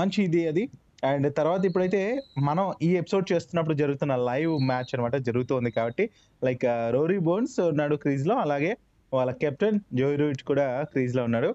మంచి 0.00 0.18
ఇది 0.28 0.40
అది. 0.46 0.64
అండ్ 1.02 1.28
తర్వాత 1.36 1.62
ఇప్పుడైతే 1.64 2.00
మనం 2.38 2.66
ఈ 2.82 2.90
ఎపిసోడ్ 2.96 3.26
చేస్తున్నప్పుడు 3.32 3.76
జరుగుతున్న 3.76 4.14
లైవ్ 4.28 4.54
మ్యాచ్ 4.60 4.92
అనమాట 4.94 5.16
జరుగుతుంది 5.28 5.70
కాబట్టి 5.70 6.04
లైక్ 6.42 6.66
రోరీ 6.90 7.18
బోన్స్ 7.18 7.58
ఉన్నాడు 7.70 7.96
క్రీజ్లో 7.96 8.36
అలాగే 8.38 8.72
వాళ్ళ 9.12 9.30
కెప్టెన్ 9.42 9.80
జోయ్ 9.94 10.18
రూట్ 10.18 10.42
కూడా 10.42 10.66
క్రీజ్లో 10.92 11.24
ఉన్నాడు 11.24 11.50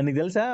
నీకు 0.00 0.18
తెలుసా 0.18 0.44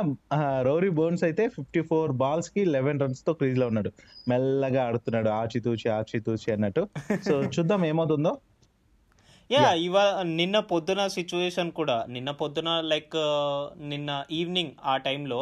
రోరీ 0.63 0.91
బోన్స్ 0.91 1.23
అయితే 1.25 1.45
ఫిఫ్టీ 1.49 1.81
ఫోర్ 1.81 2.13
బాల్స్కి 2.13 2.63
లెవెన్ 2.65 3.01
రన్స్తో 3.01 3.33
క్రీజ్లో 3.33 3.67
ఉన్నాడు. 3.67 3.91
మెల్లగా 4.29 4.81
ఆడుతున్నాడు 4.89 5.31
ఆచితూచి 5.41 5.89
ఆచితూచి 5.99 6.49
అన్నట్టు. 6.55 6.83
సో 7.29 7.35
చూద్దాం 7.55 7.83
ఏమవుతుందో. 7.85 8.33
యా 9.51 9.63
ఇవా 9.87 10.03
నిన్న 10.39 10.57
పొద్దున 10.73 11.03
సిచ్యువేషన్ 11.17 11.71
కూడా 11.73 11.97
నిన్న 12.09 12.31
పొద్దున 12.41 12.71
లైక్ 12.93 13.17
నిన్న 13.93 14.11
ఈవినింగ్ 14.31 14.75
ఆ 14.85 14.95
టైంలో 14.97 15.41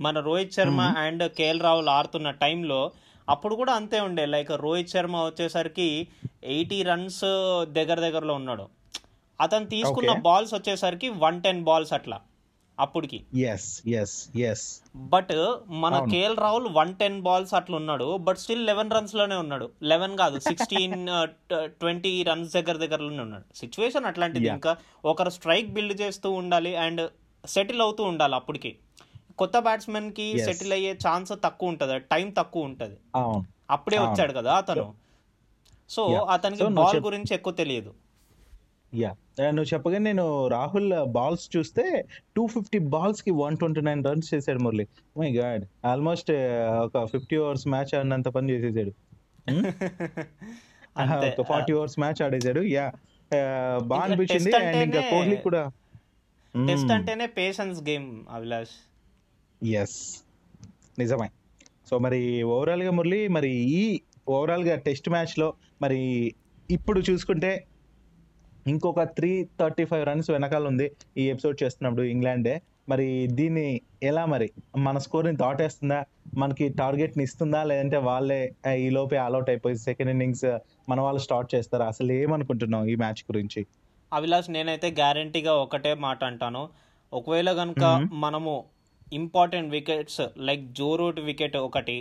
మన 0.00 0.20
Rohit 0.20 0.52
Sharma 0.52 0.80
and 0.80 1.24
K L 1.32 1.60
Rahul 1.60 1.88
ఆడుతున్న 1.88 2.30
టైంలో 2.30 2.80
అప్పుడు 3.28 3.54
కూడా 3.54 3.72
అంతే 3.72 4.00
ఉండే. 4.00 4.26
లైక్ 4.26 4.50
రోహిత్ 4.50 4.88
శర్మ 4.88 5.16
వచ్చేసరికి 5.24 5.88
ఎయిటీ 6.44 6.82
రన్స్ 6.82 7.24
దగ్గర 7.78 7.98
దగ్గరలో 8.00 8.34
ఉన్నాడు. 8.34 8.64
అతను 9.40 9.66
తీసుకున్న. 9.66 10.12
బాల్స్ 10.12 10.54
వచ్చేసరికి 10.54 11.08
వన్ 11.08 11.42
టెన్ 11.42 11.62
బాల్స్ 11.64 11.92
అట్లా 11.92 12.18
అప్పటికి 12.78 13.18
ఎస్ 13.52 13.82
ఎస్ 14.00 14.16
ఎస్ 14.38 14.64
బట్ 14.96 15.32
మన. 15.68 15.94
KL 16.10 16.36
Rahul 16.36 16.68
one 16.72 16.94
ten 16.94 17.20
balls 17.22 17.54
అట్లా 17.54 17.76
ఉన్నాడు. 17.76 18.16
బట్ 18.16 18.38
స్టిల్ 18.38 18.66
లెవెన్ 18.66 18.90
రన్స్లోనే 18.90 19.36
ఉన్నాడు. 19.36 19.70
లెవెన్ 19.82 20.16
కాదు 20.18 20.38
సిక్స్టీన్ 20.38 20.96
ట్వంటీ 21.80 22.22
రన్స్ 22.22 22.52
దగ్గర 22.52 22.76
దగ్గరలోనే 22.76 23.22
ఉన్నాడు. 23.22 23.46
సిచ్యువేషన్ 23.54 24.04
అట్లాంటిది. 24.04 24.48
ఇంకా 24.48 24.76
ఒకరు 25.04 25.30
స్ట్రైక్ 25.30 25.70
బిల్డ్ 25.70 26.00
చేస్తూ 26.00 26.30
ఉండాలి 26.30 26.76
అండ్ 26.76 27.02
సెటిల్ 27.44 27.80
అవుతూ 27.80 28.04
ఉండాలి 28.04 28.34
అప్పటికి 28.34 28.72
కొత్త 29.38 29.58
బ్యాట్స్మెన్కి. 29.58 30.38
సెటిల్ 30.44 30.72
అయ్యే 30.72 30.92
ఛాన్స్ 30.92 31.32
తక్కువ 31.44 31.68
ఉంటది. 31.68 31.98
టైం 31.98 32.30
తక్కువ 32.30 32.64
ఉంటది. 32.64 32.96
అప్పుడే. 33.70 33.98
వచ్చాడు 33.98 34.32
కదా 34.32 34.52
అతను. 34.52 34.94
సో. 35.90 36.12
అతనికి 36.30 36.66
బాల్ 36.66 37.00
గురించి 37.00 37.34
ఎక్కువ 37.34 37.52
తెలియదు. 37.52 37.94
యా 38.94 39.10
నువ్వు 39.40 39.74
చెప్పగా 39.74 39.98
నేను 39.98 40.46
రాహుల్ 40.46 41.04
బాల్స్ 41.04 41.56
చూస్తే 41.56 42.04
టూ 42.36 42.46
ఫిఫ్టీ 42.46 42.78
బాల్స్కి 42.78 43.30
వన్ 43.30 43.56
ట్వంటీ 43.56 43.80
నైన్ 43.80 44.04
రన్స్ 44.04 44.34
చేశాడు 44.34 44.58
మురళి 44.58 44.86
మై 45.18 45.32
గాడ్ 45.32 45.64
ఆల్మోస్ట్ 45.86 46.32
ఒక 46.70 47.04
ఫిఫ్టీ 47.04 47.36
ఓవర్స్ 47.36 47.66
మ్యాచ్ 47.66 47.94
ఆడినంత 47.94 48.28
పని 48.28 48.50
చేసేసాడు. 48.50 48.92
అంతే. 50.98 51.36
ఒక 51.38 51.46
ఫార్టీ 51.46 51.72
ఓవర్స్ 51.72 51.98
మ్యాచ్ 51.98 52.22
ఆడేశాడు. 52.22 52.60
యా 52.60 52.92
బాగా 53.78 54.02
అనిపించింది 54.02 54.56
అండ్ 54.56 54.76
ఇంకా 54.76 55.10
కోహ్లీ 55.10 55.36
కూడా. 55.36 55.70
టెస్ట్ 56.66 56.92
అంటేనే 56.92 57.26
పేషెన్స్ 57.26 57.82
గేమ్ 57.82 58.24
అభిలాష్. 58.30 58.68
ఎస్ 59.66 60.24
నిజమే. 60.98 61.30
సో 61.90 61.98
మరి 61.98 62.42
ఓవరాల్గా 62.42 62.90
మురళి 62.90 63.28
మరి 63.28 63.50
ఈ 63.50 64.00
ఓవరాల్గా 64.28 64.76
టెస్ట్ 64.76 65.10
మ్యాచ్లో 65.10 65.54
మరి 65.82 66.34
ఇప్పుడు 66.70 67.02
చూసుకుంటే 67.10 67.66
ఇంకొక 68.66 69.02
త్రీ 69.02 69.48
థర్టీ 69.60 69.84
ఫైవ్ 69.84 70.06
రన్స్ 70.06 70.30
వెనకాల 70.30 70.66
ఉంది 70.66 70.92
ఈ 71.16 71.30
ఎపిసోడ్ 71.30 71.62
చేస్తున్నప్పుడు 71.62 72.02
ఇంగ్లాండే. 72.02 72.62
మరి 72.88 73.26
దీన్ని 73.26 73.80
ఎలా 74.02 74.24
మరి? 74.24 74.50
మన 74.76 74.98
స్కోర్ని 74.98 75.36
దాటేస్తుందా? 75.36 76.04
మనకి 76.36 76.68
టార్గెట్ని 76.68 77.24
ఇస్తుందా? 77.24 77.64
లేదంటే 77.64 77.96
వాళ్ళే 77.96 78.54
ఈ 78.76 78.90
లోపే 78.90 79.16
ఆల్అౌట్ 79.16 79.50
అయిపోయి 79.50 79.76
సెకండ్ 79.76 80.10
ఇన్నింగ్స్ 80.10 80.58
మన 80.88 81.00
వాళ్ళు 81.00 81.20
స్టార్ట్ 81.20 81.54
చేస్తారా? 81.54 81.86
అసలు 81.86 82.12
ఏమనుకుంటున్నాం 82.12 82.88
ఈ 82.88 82.94
మ్యాచ్ 82.94 83.24
గురించి? 83.32 83.66
అభిలాష్ 84.12 84.50
నేనైతే 84.50 84.90
గ్యారంటీగా 84.90 85.54
ఒకటే 85.54 85.94
మాట 85.94 86.24
అంటాను. 86.24 86.68
ఒకవేళ 87.12 87.52
కనుక 87.52 88.08
మనము 88.12 88.64
important 89.12 89.70
wickets 89.72 90.20
like 90.38 90.64
Joe 90.72 90.96
Root 90.96 91.20
wicket 91.20 91.56
ఒకటి 91.56 91.98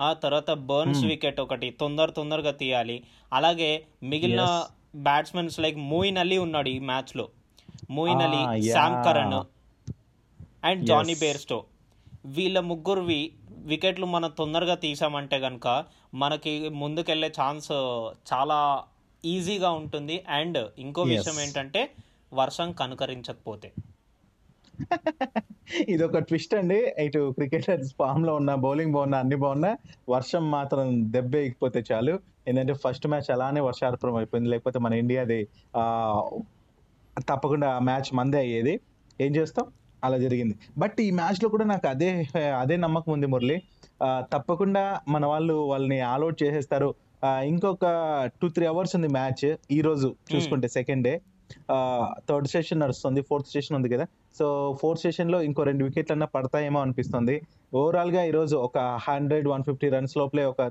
ఆ 0.00 0.12
తర్వాత 0.12 0.50
బర్న్స్ 0.50 1.04
వికెట్ 1.04 1.40
ఒకటి 1.40 1.70
తొందర 1.70 2.10
తొందరగా 2.10 2.50
తీయాలి 2.50 2.96
అలాగే 3.32 3.70
మిగిలిన. 4.02 4.42
బ్యాట్స్మెన్స్ 4.96 5.60
లైక్ 5.60 5.76
మోయిన్ 5.76 6.18
అలీ 6.18 6.38
ఉన్నాడు 6.38 6.68
ఈ 6.68 6.78
మ్యాచ్లో 6.78 7.28
Moeen 7.90 8.22
Ali. 8.22 8.40
Sam 8.70 9.04
Curran 9.04 9.38
and 10.64 10.86
Jonny. 10.86 11.14
Bairstow 11.14 11.64
వీళ్ళ 12.26 12.60
ముగ్గురువి 12.60 13.20
వికెట్లు 13.50 14.06
మనం 14.06 14.30
తొందరగా 14.38 14.74
తీసామంటే 14.74 15.40
కనుక 15.40 15.84
మనకి 16.14 16.68
ముందుకెళ్ళే 16.68 17.32
ఛాన్స్ 17.40 17.70
చాలా 18.32 18.58
ఈజీగా 19.24 19.70
ఉంటుంది 19.70 20.24
అండ్ 20.28 20.58
ఇంకో. 20.78 21.02
విషయం 21.02 21.40
ఏంటంటే 21.40 21.90
వర్షం 22.32 22.72
కనుకరించకపోతే 22.72 23.72
ఇది 25.88 26.02
ఒక 26.04 26.18
ట్విస్ట్ 26.18 26.54
అండి. 26.54 26.78
ఇటు 26.98 27.30
క్రికెటర్స్ 27.30 27.90
ఫామ్లో 27.98 28.34
ఉన్న 28.34 28.54
బౌలింగ్ 28.64 28.92
బాగున్నా 28.92 29.18
అన్ని 29.18 29.36
బాగున్నా 29.36 29.70
వర్షం 30.08 30.50
మాత్రం 30.50 31.12
దెబ్బ 31.12 31.34
ఎగిపోతే 31.34 31.84
చాలు. 31.92 32.14
ఏంటంటే 32.48 32.74
ఫస్ట్ 32.74 33.06
మ్యాచ్ 33.06 33.30
అలానే 33.30 33.60
వర్షార్పణం 33.60 34.16
అయిపోయింది. 34.16 34.50
లేకపోతే 34.50 34.78
మన 34.78 34.94
ఇండియాది 34.94 35.40
ఆ 35.76 35.84
తప్పకుండా 37.28 37.68
ఆ 37.70 37.78
మ్యాచ్ 37.78 38.10
మందే 38.14 38.38
అయ్యేది. 38.38 38.74
ఏం 39.20 39.36
చేస్తాం? 39.36 39.66
అలా 40.04 40.18
జరిగింది. 40.18 40.54
బట్ 40.78 41.00
ఈ 41.00 41.10
మ్యాచ్లో 41.10 41.48
కూడా 41.48 41.64
నాకు 41.64 41.86
అదే 41.88 42.10
అదే 42.60 42.76
నమ్మకం 42.76 43.12
ఉంది 43.12 43.26
మురళి. 43.26 43.56
తప్పకుండా 44.18 45.00
మన 45.08 45.26
వాళ్ళు 45.26 45.54
వాళ్ళని 45.54 46.00
ఆల్అౌట్ 46.00 46.42
చేసేస్తారు. 46.42 46.94
ఇంకొక 47.44 47.86
టూ 48.42 48.48
త్రీ 48.48 48.66
అవర్స్ 48.66 48.96
ఉంది 48.96 49.08
మ్యాచ్. 49.08 49.56
ఈ 49.70 49.80
రోజు 49.80 50.08
చూసుకుంటే 50.34 50.68
సెకండ్ 50.68 51.04
డే. 51.04 51.14
థర్డ్ 52.28 52.48
సెషన్ 52.48 52.80
నడుస్తుంది. 52.80 53.20
ఫోర్త్ 53.22 53.48
సెషన్ 53.48 53.76
ఉంది 53.76 53.88
కదా. 53.88 54.06
సో 54.38 54.46
ఫోర్త్ 54.80 55.02
సెషన్లో 55.02 55.38
ఇంకో 55.48 55.62
రెండు 55.68 55.82
వికెట్లు 55.88 56.14
అన్నా 56.14 56.28
పడతాయేమో 56.34 56.78
అనిపిస్తుంది. 56.84 57.36
ఓవరాల్గా 57.80 58.22
ఈ 58.28 58.32
రోజు 58.36 58.56
ఒక 58.66 58.78
హండ్రెడ్ 59.08 59.46
వన్ 59.48 59.64
ఫిఫ్టీ 59.68 59.88
రన్స్ 59.94 60.14
లోపలే 60.20 60.44
ఒక 60.52 60.62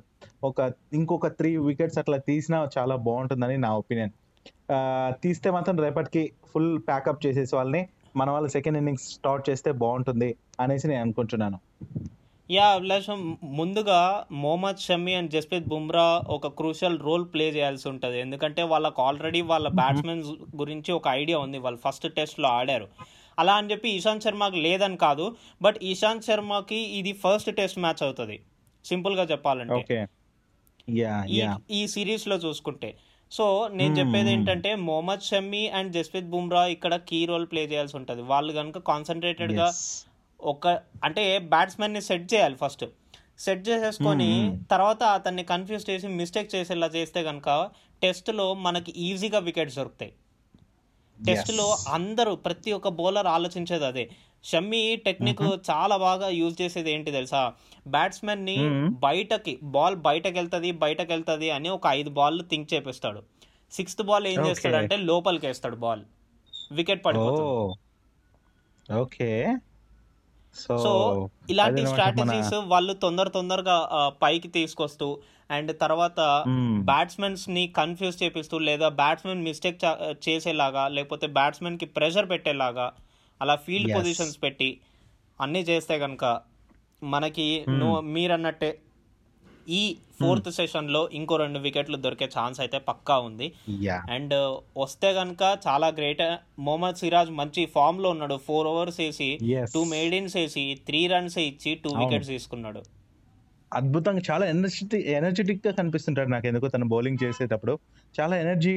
ఒక 0.49 0.71
ఇంకొక 0.93 1.27
త్రీ 1.39 1.51
వికెట్స్ 1.67 1.99
అట్లా 2.01 2.17
తీసినా 2.29 2.59
చాలా 2.77 2.95
బాగుంటుందని 3.07 3.57
నా 3.65 3.71
ఒపీనియన్. 3.81 4.13
తీస్తే 5.23 5.49
మాత్రం 5.57 5.77
రేపటికి 5.85 6.23
ఫుల్ 6.51 6.71
ప్యాకప్ 6.87 7.23
చేసేసి 7.25 7.53
వాళ్ళని 7.55 7.81
మన 8.15 8.29
వాళ్ళు 8.35 8.49
సెకండ్ 8.55 8.77
ఇన్నింగ్స్ 8.77 9.07
స్టార్ట్ 9.15 9.43
చేస్తే 9.49 9.71
బాగుంటుంది 9.83 10.29
అనేసి 10.59 10.87
నేను 10.87 11.01
అనుకుంటున్నాను. 11.01 11.59
యా 12.49 12.67
అభిలాషం 12.75 13.19
ముందుగా 13.59 13.99
మొహమ్మద్ 14.43 14.83
షమి 14.85 15.13
అండ్ 15.15 15.31
జస్ప్రీత్ 15.31 15.67
బుమ్రా 15.67 16.05
ఒక 16.35 16.47
క్రూషియల్ 16.59 16.97
రోల్ 17.07 17.25
ప్లే 17.33 17.45
చేయాల్సి 17.49 17.85
ఉంటుంది. 17.89 18.17
ఎందుకంటే 18.19 18.61
వాళ్ళకు 18.63 18.99
ఆల్రెడీ 19.01 19.41
వాళ్ళ 19.51 19.67
బ్యాట్స్మెన్ 19.81 20.23
గురించి 20.61 20.91
ఒక 20.91 21.07
ఐడియా 21.21 21.39
ఉంది. 21.39 21.57
వాళ్ళు 21.57 21.79
ఫస్ట్ 21.85 22.07
టెస్ట్లో 22.17 22.49
ఆడారు. 22.49 22.87
అలా 23.39 23.53
అని 23.59 23.71
చెప్పి 23.71 23.89
ఇషాంత్ 23.89 24.23
శర్మకి 24.23 24.59
లేదని 24.67 24.97
కాదు 24.97 25.25
బట్ 25.61 25.77
ఇషాంత్ 25.91 26.27
శర్మకి 26.29 26.79
ఇది 26.99 27.13
ఫస్ట్ 27.23 27.51
టెస్ట్ 27.59 27.79
మ్యాచ్ 27.79 28.03
అవుతుంది. 28.03 28.37
సింపుల్గా 28.85 29.23
చెప్పాలంటే. 29.31 29.77
ఓకే. 29.81 29.99
యా 30.99 31.13
ఈ 31.29 31.39
యా. 31.39 31.51
ఈ 31.71 31.81
సిరీస్లో 31.87 32.35
చూసుకుంటే. 32.45 32.89
సో 33.31 33.45
నేను 33.79 33.93
చెప్పేది 33.99 34.29
ఏంటంటే 34.35 34.69
మొహమ్మద్ 34.87 35.25
షమి 35.29 35.63
అండ్ 35.69 35.91
జస్ప్రీత్ 35.93 36.31
బుమ్రా 36.33 36.63
ఇక్కడ 36.75 36.95
కీ 37.09 37.19
రోల్ 37.25 37.45
ప్లే 37.51 37.63
చేయాల్సి 37.71 37.95
ఉంటుంది. 37.97 38.21
వాళ్ళు 38.31 38.53
కనుక 38.53 38.77
కాన్సన్ట్రేటెడ్గా 38.91 39.67
ఒక 40.39 40.65
అంటే 41.03 41.23
బ్యాట్స్మెన్ని 41.53 42.01
సెట్ 42.01 42.27
చేయాలి 42.33 42.57
ఫస్ట్ 42.63 42.85
సెట్ 43.45 43.63
చేసేసుకొని 43.67 44.29
తర్వాత 44.71 45.03
అతన్ని 45.17 45.43
కన్ఫ్యూజ్ 45.43 45.85
చేసి 45.89 46.07
మిస్టేక్ 46.19 46.49
చేసేలా 46.55 46.87
చేస్తే 46.95 47.19
కనుక 47.23 47.49
టెస్ట్లో 48.01 48.53
మనకి 48.65 48.91
ఈజీగా 49.07 49.39
వికెట్స్ 49.39 49.77
దొరుకుతాయి. 49.77 50.11
టెస్ట్లో 51.25 51.77
అందరూ 51.87 52.35
ప్రతి 52.35 52.71
ఒక్క 52.71 52.87
బౌలర్ 52.87 53.27
ఆలోచించేది 53.27 53.85
అదే. 53.85 54.09
షమ్మి 54.43 54.95
టెక్నిక్ 54.95 55.41
చాలా 55.69 55.97
బాగా 55.97 56.27
యూజ్ 56.29 56.61
చేసేది 56.61 56.91
ఏంటి 56.91 57.11
తెలుసా? 57.11 57.53
బ్యాట్స్మెన్ని 57.87 58.57
బయటకి 58.89 59.59
బాల్ 59.63 59.95
బయటకి 59.95 60.33
వెళ్తది 60.33 60.71
బయటకి 60.71 61.11
వెళ్తది 61.11 61.51
అని 61.51 61.69
ఒక 61.69 61.81
ఐదు 61.87 62.09
బాల్ 62.09 62.41
థింక్ 62.43 62.73
చేపిస్తాడు. 62.73 63.23
సిక్స్త్ 63.71 64.03
బాల్ 64.03 64.27
ఏం. 64.27 64.47
చేస్తాడంటే 64.47 64.97
లోపలికి 64.97 65.47
వేస్తాడు 65.47 65.75
బాల్. 65.75 66.01
వికెట్ 66.71 67.05
పడిపోతుంది. 67.05 67.75
ఓకే. 68.99 69.57
సో 70.55 71.29
ఇలాంటి 71.49 71.87
స్ట్రాటజీస్ 71.87 72.53
వాళ్ళు 72.53 72.93
తొందర 72.93 73.27
తొందరగా 73.27 73.75
పైకి 74.21 74.47
తీసుకొస్తూ 74.47 75.19
అండ్ 75.49 75.71
తర్వాత. 75.83 76.19
బ్యాట్స్మెన్స్ని 76.89 77.63
కన్ఫ్యూజ్ 77.79 78.17
చేపిస్తూ 78.23 78.57
లేదా 78.69 78.89
బ్యాట్స్మెన్ 79.01 79.45
మిస్టేక్ 79.47 79.79
చేసేలాగా 80.27 80.83
లేకపోతే 80.97 81.27
బ్యాట్స్మెన్కి 81.39 81.87
ప్రెషర్ 81.97 82.29
పెట్టేలాగా 82.33 82.87
అలా 83.41 83.55
ఫీల్డ్. 83.65 83.89
పొజిషన్స్ 83.97 84.37
పెట్టి 84.43 84.69
అన్నీ 85.39 85.63
చేస్తే 85.71 85.97
కనుక 86.05 86.25
మనకి 87.03 87.47
నువ్వు 87.79 87.99
మీరన్నట్టే 88.15 88.69
ఈ 89.79 89.81
ఫోర్త్ 90.19 90.49
సెషన్లో 90.57 91.01
ఇంకో 91.17 91.35
రెండు 91.41 91.59
వికెట్లు 91.65 91.97
దొరికే 92.05 92.27
ఛాన్స్ 92.35 92.59
అయితే 92.63 92.77
పక్కా 92.87 93.15
ఉంది. 93.27 93.47
అండ్ 94.15 94.33
వస్తే 94.83 95.09
కనుక 95.19 95.41
చాలా 95.67 95.87
గ్రేట్. 95.99 96.23
మొహమ్మద్ 96.67 96.99
సిరాజ్ 97.01 97.31
మంచి 97.39 97.63
ఫామ్లో 97.75 98.09
ఉన్నాడు. 98.15 98.37
ఫోర్ 98.47 98.69
ఓవర్స్ 98.71 98.99
వేసి. 99.03 99.29
టూ 99.73 99.83
మెయిడిన్స్ 99.95 100.35
వేసి 100.39 100.63
త్రీ 100.87 101.01
రన్స్ 101.13 101.37
ఇచ్చి 101.49 101.73
టూ 101.83 101.91
వికెట్స్ 101.99 102.31
తీసుకున్నాడు. 102.35 102.81
అద్భుతంగా 103.73 104.21
చాలా 104.31 104.45
ఎనర్జెటిక్ 104.45 105.07
ఎనర్జెటిక్గా 105.07 105.73
కనిపిస్తుంటాడు 105.73 106.29
నాకు 106.29 106.47
ఎందుకో 106.47 106.67
తను 106.67 106.87
బౌలింగ్ 106.87 107.17
చేసేటప్పుడు. 107.23 107.79
చాలా 108.19 108.37
ఎనర్జీ 108.37 108.73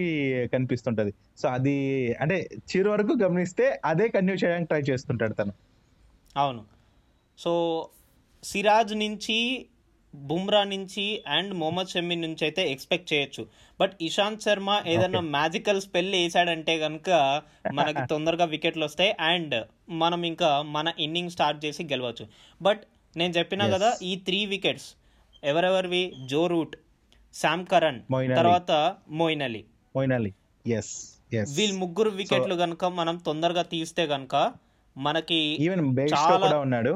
కనిపిస్తుంటది. 0.46 1.14
సో 1.38 1.48
అది 1.48 1.76
అంటే 2.20 2.48
చివరి 2.54 2.88
వరకు 2.88 3.22
గమనిస్తే 3.22 3.80
అదే 3.84 4.08
కంటిన్యూ 4.08 4.34
చేయడానికి 4.34 4.68
ట్రై 4.68 4.80
చేస్తుంటాడు 4.80 5.34
తను. 5.34 5.52
అవును. 6.36 6.64
సో 7.38 7.88
సిరాజ్ 8.44 8.96
నుంచి 8.96 9.66
బుమ్రా 10.14 10.64
నుంచి 10.64 11.22
అండ్ 11.26 11.54
మొహమ్మద్ 11.54 11.88
షమి 11.88 12.16
నుంచి 12.16 12.38
అయితే 12.42 12.70
ఎక్స్పెక్ట్ 12.72 13.12
చేయొచ్చు. 13.12 13.46
బట్ 13.80 13.92
ఇషాంత్ 14.00 14.42
శర్మ 14.42 14.82
ఏదైనా 14.86 15.20
మ్యాజికల్ 15.20 15.80
స్పెల్ 15.80 16.12
వేసాడంటే 16.12 16.78
కనుక 16.78 17.42
మనకి 17.72 17.98
తొందరగా 18.10 18.44
వికెట్లు 18.44 18.84
వస్తాయి. 18.84 19.14
అండ్ 19.20 19.64
మనం 19.90 20.22
ఇంకా 20.22 20.62
మన 20.62 20.92
ఇన్నింగ్ 20.98 21.30
స్టార్ట్ 21.30 21.64
చేసి 21.64 21.84
గెలవచ్చు. 21.84 22.26
బట్ 22.62 22.82
నేను 23.16 23.32
చెప్పినా 23.32 23.68
కదా 23.68 23.96
ఈ 24.02 24.16
three 24.16 24.46
wickets 24.46 24.88
ఎవరెవరివి? 25.44 26.12
Joe 26.26 26.46
Root 26.46 26.76
Sam 27.34 27.66
Curran. 27.66 28.00
తర్వాత 28.36 28.72
Moeen 29.10 29.42
Ali 29.42 29.64
Moeen 29.96 30.12
Ali 30.12 30.32
yes 30.66 30.92
వీళ్ళు 31.58 31.76
ముగ్గురు 31.76 32.10
వికెట్లు 32.10 32.54
కనుక 32.54 32.84
మనం 32.84 33.16
తొందరగా 33.16 33.62
తీస్తే 33.62 34.06
కనుక 34.06 34.52
మనకి 34.96 35.38
చాలా- 36.14 36.60
ఉన్నాడు. 36.60 36.92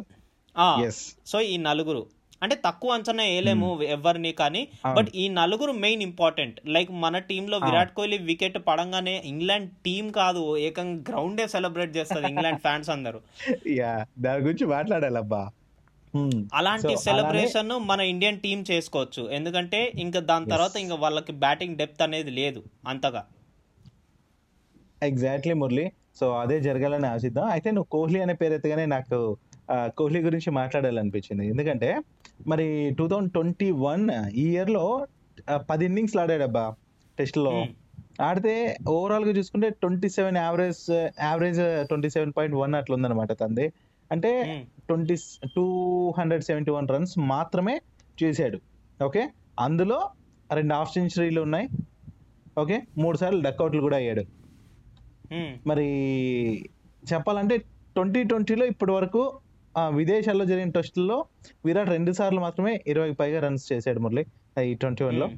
సో 1.27 1.41
ఈ 1.41 1.57
నలుగురు. 1.57 2.07
అంటే 2.43 2.61
తక్కువ 2.65 2.93
అంచనా 2.93 3.23
వేయలేము 3.23 3.83
ఎవరిని 3.83 4.33
కానీ 4.33 4.69
బట్ 4.95 5.09
ఈ 5.15 5.29
నలుగురు 5.29 5.73
మెయిన్ 5.73 6.03
ఇంపార్టెంట్ 6.03 6.61
లైక్ 6.67 6.91
మన 6.91 7.19
టీంలో 7.19 7.59
విరాట్ 7.59 7.95
కోహ్లీ 7.95 8.19
వికెట్ 8.19 8.59
పడంగానే 8.67 9.23
ఇంగ్లాండ్ 9.25 9.71
టీం 9.85 10.11
కాదు 10.11 10.57
ఏకంగా 10.57 11.03
గ్రౌండే 11.09 11.49
సెలబ్రేట్ 11.49 11.97
చేస్తుంది 11.97 12.29
ఇంగ్లాండ్ 12.29 12.61
ఫ్యాన్స్ 12.67 12.91
అందరూ. 12.91 13.21
యా 13.69 14.07
దాని 14.19 14.43
గురించి 14.43 14.67
మాట్లాడాలబ్బా. 14.67 15.43
Hmm. 15.45 15.66
అలాంటి 16.59 16.93
So, 16.93 17.01
సెలబ్రేషన్ 17.05 17.73
మన 17.91 18.01
ఇండియన్ 18.01 18.41
టీం 18.41 18.65
చేసుకోవచ్చు. 18.71 19.23
ఎందుకంటే 19.31 19.93
ఇంకా 20.05 20.21
దాని 20.21 20.47
తర్వాత 20.47 20.77
ఇంకా 20.77 20.95
వాళ్ళకి 20.95 21.33
బ్యాటింగ్ 21.33 21.77
డెప్త్ 21.77 22.03
అనేది 22.03 22.31
లేదు 22.31 22.63
అంతగా. 22.93 23.23
ఎగ్జాక్ట్లీ 25.03 25.55
మురళి. 25.63 25.87
సో 26.21 26.27
అదే 26.43 26.61
జరగాలని 26.61 27.07
ఆశిద్దాం. 27.07 27.47
అయితే 27.55 27.71
నువ్వు 27.71 27.89
కోహ్లీ 27.97 28.21
అనే 28.21 28.35
పేరు 28.35 28.55
ఎత్తగానే 28.59 28.87
నాకు 28.87 29.39
కోహ్లీ 29.99 30.21
గురించి 30.21 30.51
మాట్లాడాలనిపించింది. 30.51 31.47
ఎందుకంటే 31.49 31.91
మరి 32.47 32.67
టూ 32.99 33.09
థౌజండ్ 33.09 33.33
ట్వంటీ 33.33 33.71
వన్ 33.71 34.05
ఈ 34.45 34.47
ఇయర్లో 34.55 34.85
పది 35.71 35.85
ఇన్నింగ్స్లు 35.85 36.21
ఆడాడబ్బా 36.21 36.77
టెస్ట్లో. 37.19 37.51
Hmm. 37.51 37.75
ఆడితే 38.27 38.53
ఓవరాల్గా 38.89 39.33
చూసుకుంటే 39.39 39.69
twenty 39.71 40.09
seven 40.09 40.37
average 40.37 40.79
average 41.21 41.87
twenty 41.89 42.11
seven 42.11 42.33
point 42.37 42.57
one 42.57 42.75
అట్లా 42.75 42.95
ఉందన్నమాట 42.97 43.33
తంది. 43.33 43.67
అంటే. 44.13 44.67
Twenty 44.87 45.17
two 45.57 45.65
hundred 46.19 46.45
seventy 46.45 46.71
one 46.71 46.89
runs 46.89 47.19
మాత్రమే 47.19 47.81
చేశాడు. 48.23 48.61
ఓకే? 49.05 49.29
అందులో 49.61 50.11
రెండు 50.53 50.75
హాఫ్ 50.75 50.93
సెంచరీలు 50.93 51.41
ఉన్నాయి. 51.41 51.69
ఓకే? 52.59 52.83
మూడు 52.99 53.17
సార్లు 53.17 53.43
డక్అవుట్లు 53.43 53.81
కూడా 53.81 53.97
అయ్యాడు. 53.97 54.25
మరి 55.67 55.87
చెప్పాలంటే 57.13 57.57
ట్వంటీ 57.59 58.23
ట్వంటీలో 58.23 58.67
ఇప్పటి 58.67 58.93
వరకు 58.93 59.39
విదేశాల్లో 59.95 60.45
జరిగిన 60.45 60.71
టెస్టుల్లో 60.71 61.25
విరాట్ 61.65 61.89
రెండు 61.89 62.13
సార్లు 62.13 62.41
మాత్రమే 62.41 62.81
ఇరవై 62.87 63.13
పైగా 63.13 63.41
రన్స్ 63.41 63.73
చేశాడు 63.73 64.01
మురళి 64.01 64.27
ఈ 64.63 64.75
ట్వంటీ 64.75 65.05
వన్లో. 65.05 65.29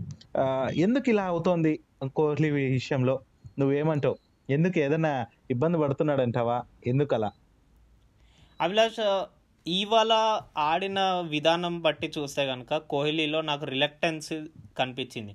ఎందుకు 0.73 1.09
ఇలా 1.09 1.25
అవుతోంది 1.25 1.81
కోహ్లీ 2.17 2.51
విషయంలో? 2.51 3.21
నువ్వేమంటావు? 3.59 4.17
ఎందుకు 4.51 4.79
ఏదైనా 4.79 5.27
ఇబ్బంది 5.51 5.79
పడుతున్నాడంటావా? 5.79 6.63
ఎందుకు 6.87 7.15
అలా 7.15 7.31
అభిలాష్ 8.61 9.25
ఇవాళ 9.67 10.41
ఆడిన 10.59 11.01
విధానం 11.01 11.81
బట్టి 11.83 12.13
చూస్తే 12.19 12.47
కనుక 12.47 12.77
కోహ్లీలో 12.77 13.41
నాకు 13.41 13.65
రిలక్టెన్స్ 13.65 14.33
కనిపించింది. 14.79 15.35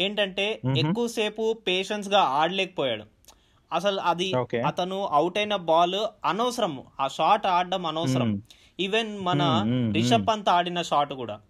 ఏంటంటే 0.00 0.60
ఎక్కువసేపు 0.76 1.52
పేషెన్స్గా 1.52 2.20
ఆడలేకపోయాడు. 2.20 3.04
అసలు 3.72 4.00
అది. 4.00 4.32
అతను 4.66 5.06
అవుట్ 5.06 5.38
అయిన 5.38 5.56
బాల్ 5.56 6.26
అనవసరం. 6.26 6.82
ఆ 7.00 7.08
షాట్ 7.08 7.46
ఆడడం 7.46 7.86
అనవసరం. 7.86 8.42
ఈవెన్ 8.80 9.20
మన 9.20 9.64
రిషబ్ 9.92 10.26
పంత్ 10.28 10.48
ఆడిన 10.48 10.82
షాట్ 10.82 11.12
కూడా. 11.12 11.40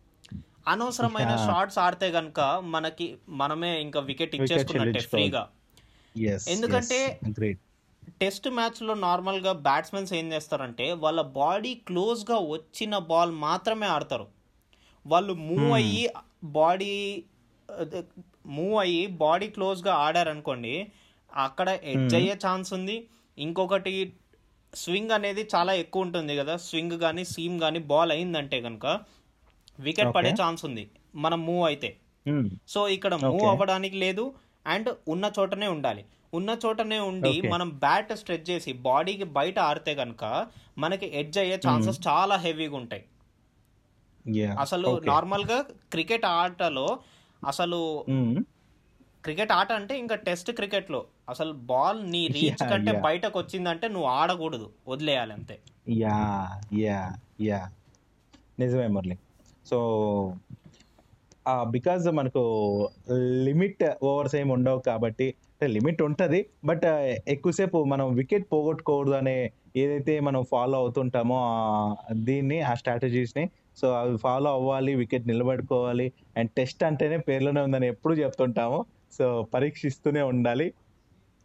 అనవసరమైన. 0.68 1.36
షాట్స్ 1.36 1.78
ఆడితే 1.78 2.06
గనుక 2.08 2.40
మనకి 2.64 3.16
మనమే 3.28 3.80
ఇంకా 3.80 4.00
వికెట్ 4.00 4.34
ఇచ్చేసుకున్నట్టే. 4.34 5.00
ఫ్రీగా 5.00 5.48
ఎందుకంటే 6.48 7.20
టెస్ట్ 8.20 8.48
మ్యాచ్లో 8.48 8.94
నార్మల్గా 8.94 9.52
బ్యాట్స్మెన్స్ 9.66 10.12
ఏం 10.14 10.26
చేస్తారంటే 10.32 10.92
వాళ్ళ 10.92 11.20
బాడీ 11.40 11.74
క్లోజ్గా 11.88 12.38
వచ్చిన 12.54 12.98
బాల్ 13.10 13.32
మాత్రమే 13.46 13.86
ఆడతారు. 13.86 14.26
వాళ్ళు 15.06 15.32
మూవ్ 15.48 15.72
అయ్యి 15.72 16.04
బాడీ 16.58 16.92
మూవ్ 18.46 18.76
అయ్యి 18.80 19.06
బాడీ 19.06 19.46
క్లోజ్గా 19.46 19.94
ఆడారనుకోండి 19.94 20.74
అక్కడ 21.32 21.68
ఎడ్జ్ 21.84 22.14
అయ్యే 22.14 22.34
ఛాన్స్ 22.46 22.72
ఉంది. 22.72 22.96
ఇంకొకటి 23.38 23.92
స్వింగ్ 24.72 25.10
అనేది 25.10 25.48
చాలా 25.54 25.72
ఎక్కువ 25.72 26.02
ఉంటుంది 26.02 26.36
కదా. 26.36 26.56
స్వింగ్ 26.56 26.96
కానీ 27.00 27.24
సీమ్ 27.24 27.60
కానీ 27.60 27.78
బాల్ 27.92 28.12
అయిందంటే 28.12 28.60
కనుక 28.60 28.86
వికెట్ 29.78 30.14
పడే 30.16 30.30
ఛాన్స్ 30.42 30.64
ఉంది. 30.64 30.84
మనం 31.14 31.46
మూవ్ 31.46 31.64
అయితే. 31.66 31.90
సో 32.68 32.88
ఇక్కడ 32.88 33.14
మూవ్. 33.14 33.46
అవ్వడానికి 33.52 33.96
లేదు. 33.96 34.24
అండ్ 34.66 34.90
ఉన్న 35.08 35.32
చోటనే 35.38 35.66
ఉండాలి. 35.68 36.02
ఉన్న 36.38 36.50
చోటనే 36.64 36.98
ఉండి. 37.10 37.32
మనం 37.52 37.68
బ్యాట్ 37.84 38.12
స్ట్రెచ్ 38.20 38.46
చేసి 38.50 38.70
బాడీకి 38.86 39.26
బయట 39.38 39.58
ఆడితే 39.70 39.92
కనుక 40.00 40.24
మనకి 40.84 41.06
ఎడ్జ్ 41.20 41.38
అయ్యే 41.42 41.56
ఛాన్సెస్ 41.66 42.00
చాలా 42.08 42.36
హెవీగా 42.44 42.76
ఉంటాయి. 42.82 43.04
అసలు 44.64 44.88
నార్మల్గా 45.10 45.58
క్రికెట్ 45.92 46.26
ఆటలో 46.38 46.88
అసలు 47.42 47.80
క్రికెట్ 49.24 49.52
ఆట 49.52 49.70
అంటే 49.80 49.94
ఇంకా 50.02 50.16
టెస్ట్ 50.26 50.50
క్రికెట్లో 50.58 51.00
అసలు 51.28 51.52
బాల్ 51.70 52.00
నీ 52.12 52.22
రీచ్ 52.36 52.62
కంటే. 52.70 52.92
బయటకు 53.06 53.36
వచ్చిందంటే 53.38 53.86
నువ్వు 53.94 54.08
ఆడకూడదు 54.20 54.66
వదిలేయాలి 54.88 55.32
అంతే 55.38 55.56
యా 56.02 56.18
యా 56.82 56.98
యా 57.48 57.60
నిజమే 58.60 58.88
మురళి. 58.96 59.16
సో 59.66 59.78
బికాజ్ 61.62 62.08
మనకు 62.10 62.42
లిమిట్ 63.44 63.84
ఓవర్స్ 64.02 64.36
ఏమి 64.36 64.52
ఉండవు 64.52 64.78
కాబట్టి 64.78 65.26
అంటే 65.26 65.66
లిమిట్ 65.66 66.02
ఉంటుంది 66.02 66.46
బట్ 66.64 66.84
ఎక్కువసేపు 67.28 67.84
మనం 67.84 68.14
వికెట్ 68.14 68.46
పోగొట్టుకోకూడదు 68.52 69.14
అనే 69.14 69.52
ఏదైతే 69.76 70.20
మనం 70.20 70.42
ఫాలో 70.42 70.78
అవుతుంటామో 70.78 71.38
దీన్ని 72.12 72.60
ఆ 72.60 72.74
స్ట్రాటజీస్ని 72.74 73.50
సో 73.76 73.92
అవి 73.92 74.16
ఫాలో 74.18 74.52
అవ్వాలి 74.52 74.94
వికెట్ 74.94 75.28
నిలబెట్టుకోవాలి 75.28 76.12
అండ్ 76.36 76.50
టెస్ట్ 76.50 76.84
అంటేనే 76.84 77.16
పేర్లోనే 77.16 77.60
ఉందని 77.60 77.86
ఎప్పుడు 77.86 78.14
చెప్తుంటాము. 78.14 78.84
సో 79.18 79.46
పరీక్షిస్తూనే 79.54 80.22
ఉండాలి. 80.22 80.72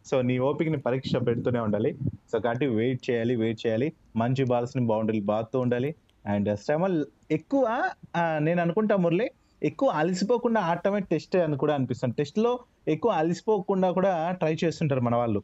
సో 0.06 0.20
నీ 0.22 0.38
ఓపికని 0.38 0.76
పరీక్ష 0.76 1.16
పెడుతూనే 1.16 1.60
ఉండాలి. 1.60 1.94
సో 2.32 2.38
కాబట్టి 2.38 2.66
వెయిట్ 2.66 3.10
చేయాలి 3.10 3.36
వెయిట్ 3.36 3.66
చేయాలి. 3.66 3.92
మంచి 4.16 4.44
బాల్స్ని 4.44 4.86
బౌండరీలు 4.86 5.24
బాగుతూ 5.24 5.60
ఉండాలి. 5.60 5.94
అండ్ 6.26 6.58
శ్రమ 6.58 7.04
ఎక్కువ 7.30 7.90
నేను 8.38 8.60
అనుకుంటా 8.62 8.96
మురళి 8.96 9.30
ఎక్కువ 9.62 9.88
అలసిపోకుండా 9.88 10.60
ఆడటమే 10.60 11.00
టెస్ట్ 11.00 11.36
అని 11.36 11.56
కూడా 11.56 11.74
అనిపిస్తుంది. 11.74 12.14
టెస్ట్లో 12.14 12.58
ఎక్కువ 12.88 13.12
అలసిపోకుండా 13.12 13.90
కూడా 13.90 14.30
ట్రై 14.30 14.56
చేస్తుంటారు 14.64 15.00
మన 15.00 15.16
వాళ్ళు. 15.16 15.42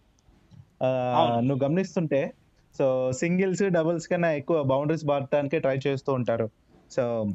నువ్వు 1.39 1.65
గమనిస్తుంటే 1.65 2.33
సో 2.79 3.13
సింగిల్స్ 3.13 3.63
డబుల్స్ 3.63 4.09
కన్నా 4.09 4.33
ఎక్కువ 4.33 4.63
బౌండరీస్ 4.63 5.05
బాడటానికే 5.05 5.59
ట్రై 5.59 5.79
చేస్తూ 5.87 6.13
ఉంటారు. 6.13 6.51
సో 6.91 7.27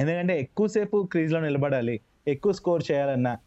ఎందుకంటే 0.00 0.40
ఎక్కువసేపు 0.40 1.08
క్రీజ్లో 1.12 1.40
నిలబడాలి 1.40 2.00
ఎక్కువ 2.28 2.52
స్కోర్ 2.52 2.82
చేయాలన్నా 2.92 3.38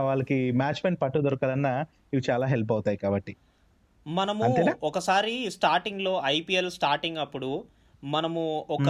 వాళ్ళకి 0.00 0.52
మ్యాచ్ 0.52 0.84
పైన 0.84 0.94
పట్టు 0.94 1.18
దొరకాలన్నా 1.18 1.86
ఇవి 2.14 2.22
చాలా 2.30 2.46
హెల్ప్ 2.46 2.72
అవుతాయి 2.72 2.96
కాబట్టి. 2.96 3.36
మనము? 4.06 4.44
ఒకసారి 4.82 5.50
స్టార్టింగ్లో 5.50 6.22
ఐపీఎల్ 6.24 6.70
స్టార్టింగ్ 6.70 7.16
అప్పుడు 7.16 7.64
మనము 8.04 8.66
ఒక 8.70 8.88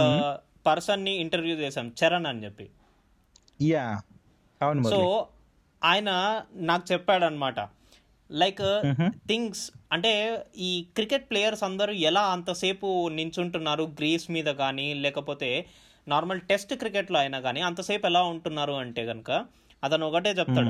పర్సన్ని 0.65 1.11
ఇంటర్వ్యూ 1.11 1.55
చేసాం 1.55 1.87
చరణ్ 1.87 2.25
అని 2.25 2.43
చెప్పి. 2.43 2.69
యా 3.61 4.01
అవును 4.61 4.83
సో 4.83 5.27
ఆయన 5.83 6.41
నాకు 6.53 6.83
చెప్పాడనమాట. 6.91 7.59
లైక్. 8.31 8.81
థింగ్స్ 9.27 9.71
అంటే 9.91 10.43
ఈ 10.57 10.85
క్రికెట్ 10.95 11.29
ప్లేయర్స్ 11.29 11.63
అందరూ 11.63 11.93
ఎలా 11.93 12.21
అంతసేపు 12.21 13.09
నించుంటున్నారు 13.09 13.83
గ్రీస్ 13.83 14.31
మీద 14.31 14.45
కానీ 14.45 14.93
లేకపోతే 14.93 15.65
నార్మల్ 16.07 16.41
టెస్ట్ 16.41 16.73
క్రికెట్లో 16.73 17.19
అయినా 17.19 17.39
కానీ 17.39 17.61
అంతసేపు 17.61 18.05
ఎలా 18.05 18.23
ఉంటున్నారు 18.23 18.73
అంటే 18.73 19.05
కనుక 19.05 19.45
అతను 19.83 20.07
ఒకటే 20.07 20.29
చెప్తాడు. 20.29 20.69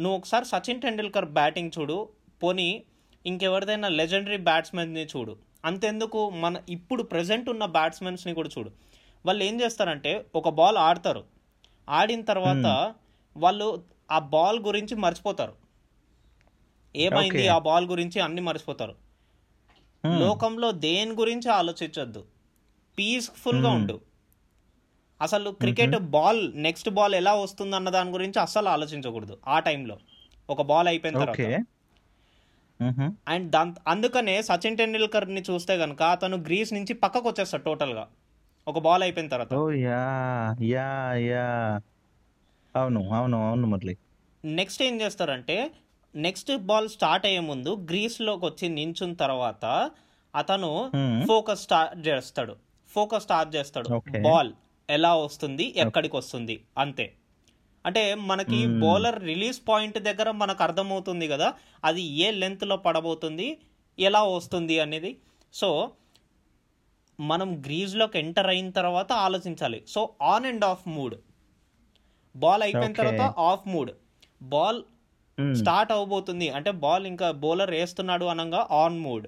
నువ్వు 0.00 0.18
ఒకసారి 0.18 0.44
సచిన్ 0.44 0.80
టెండూల్కర్ 0.80 1.24
బ్యాటింగ్ 1.24 1.70
చూడు 1.78 2.08
పోనీ 2.42 2.82
ఇంకెవరిదైనా 3.26 3.88
లెజెండరీ 3.88 4.36
బ్యాట్స్మెన్ని 4.36 5.04
చూడు. 5.04 5.36
అంతెందుకు? 5.64 6.30
మన 6.30 6.56
ఇప్పుడు 6.68 7.02
ప్రెసెంట్ 7.02 7.50
ఉన్న 7.50 7.64
బ్యాట్స్మెన్స్ని 7.64 8.34
కూడా 8.34 8.48
చూడు. 8.58 8.70
వాళ్ళు 9.26 9.44
ఏం 9.44 9.60
చేస్తారంటే 9.60 10.26
ఒక 10.34 10.48
బాల్ 10.48 10.76
ఆడతారు. 10.76 11.37
ఆడిన 11.88 12.20
తర్వాత 12.20 12.94
వాళ్ళు 13.36 13.84
ఆ 14.10 14.18
బాల్ 14.18 14.60
గురించి 14.60 14.96
మర్చిపోతారు. 14.96 15.52
ఏమైంది. 16.96 17.48
ఆ 17.48 17.58
బాల్ 17.58 17.86
గురించి 17.86 18.20
అన్ని 18.20 18.40
మర్చిపోతారు. 18.40 18.94
Hmm. 20.06 20.20
లోకంలో 20.20 20.72
దేని 20.72 21.10
గురించి 21.10 21.50
ఆలోచించొద్దు. 21.50 22.24
పీస్ఫుల్గా 22.98 23.70
Hmm. 23.70 23.80
ఉండు. 23.80 24.00
అసలు 25.22 25.50
క్రికెట్ 25.50 25.96
బాల్ 25.96 26.52
నెక్స్ట్ 26.54 26.90
బాల్ 26.90 27.14
ఎలా 27.14 27.34
వస్తుంది 27.34 27.76
అన్న 27.76 27.88
దాని 27.88 28.10
గురించి 28.10 28.40
అస్సలు 28.40 28.68
ఆలోచించకూడదు 28.68 29.38
ఆ 29.48 29.58
టైంలో. 29.58 29.98
ఒక 30.50 30.62
బాల్ 30.62 30.88
అయిపోయిన 30.88 31.18
తర్వాత. 31.18 31.40
మ్హూ. 32.82 33.12
అండ్ 33.28 33.50
దాని 33.50 33.74
అందుకనే 33.86 34.42
సచిన్ 34.42 34.76
టెండూల్కర్ని 34.76 35.42
చూస్తే 35.50 35.74
గనక 35.74 36.02
అతను 36.02 36.36
గ్రీస్ 36.36 36.72
నుంచి 36.72 36.92
పక్కకు 36.94 37.28
వచ్చేస్తాడు 37.28 37.62
టోటల్గా 37.62 38.08
ఒక 38.68 38.78
బాల్ 38.78 39.02
అయిపోయిన 39.02 39.28
తర్వాత. 39.28 39.54
ఓ 39.54 39.70
యా 39.70 40.02
యా 40.62 40.88
యా. 41.14 41.46
అవును 42.74 43.00
అవును 43.10 43.48
అవును 43.48 43.66
మురళి. 43.66 43.94
నెక్స్ట్ 44.44 44.82
ఏం 44.82 45.00
చేస్తారంటే 45.00 45.70
నెక్స్ట్ 46.14 46.56
బాల్ 46.56 46.88
స్టార్ట్ 46.88 47.26
అయ్యే 47.26 47.40
ముందు 47.40 47.86
గ్రీస్లోకి 47.90 48.44
వచ్చి 48.44 48.68
నించున్న 48.68 49.14
తర్వాత 49.14 49.90
అతను. 50.34 50.90
ఫోకస్ 51.26 51.62
స్టార్ట్ 51.62 52.08
చేస్తాడు. 52.08 52.54
ఫోకస్ 52.90 53.22
స్టార్ట్ 53.22 53.56
చేస్తాడు. 53.56 53.88
బాల్ 54.20 54.52
ఎలా 54.88 55.14
వస్తుంది 55.14 55.74
ఎక్కడికి 55.76 56.16
వస్తుంది 56.16 56.64
అంతే. 56.78 57.06
అంటే 57.86 58.14
మనకి 58.14 58.66
బౌలర్ 58.80 59.24
రిలీజ్ 59.24 59.68
పాయింట్ 59.68 59.98
దగ్గర 59.98 60.30
మనకు 60.30 60.62
అర్థమవుతుంది 60.62 61.28
కదా 61.28 61.48
అది 61.84 62.02
ఏ 62.02 62.30
లెంత్లో 62.30 62.76
పడబోతుంది 62.76 63.48
ఎలా 63.98 64.22
వస్తుంది 64.22 64.80
అనేది. 64.80 65.16
సో 65.54 65.68
మనం 67.18 67.62
గ్రీజ్లోకి 67.66 68.18
ఎంటర్ 68.18 68.46
అయిన 68.46 68.70
తర్వాత 68.70 69.12
ఆలోచించాలి 69.26 69.82
so 69.88 70.00
on 70.32 70.46
and 70.46 70.64
off 70.64 70.84
mood 70.88 71.16
ball 72.34 72.62
అయిపోయిన. 72.62 72.92
తర్వాత 72.92 73.22
ఆఫ్ 73.48 73.68
మూడ్ 73.68 73.90
బాల్. 74.42 74.80
స్టార్ట్ 75.54 75.92
అవబోతుంది 75.92 76.48
అంటే 76.50 76.70
బాల్ 76.84 77.06
ఇంకా 77.06 77.30
బౌలర్ 77.44 77.70
వేస్తున్నాడు 77.70 78.24
అనగా 78.24 78.66
ఆన్ 78.70 78.98
మూడ్. 78.98 79.26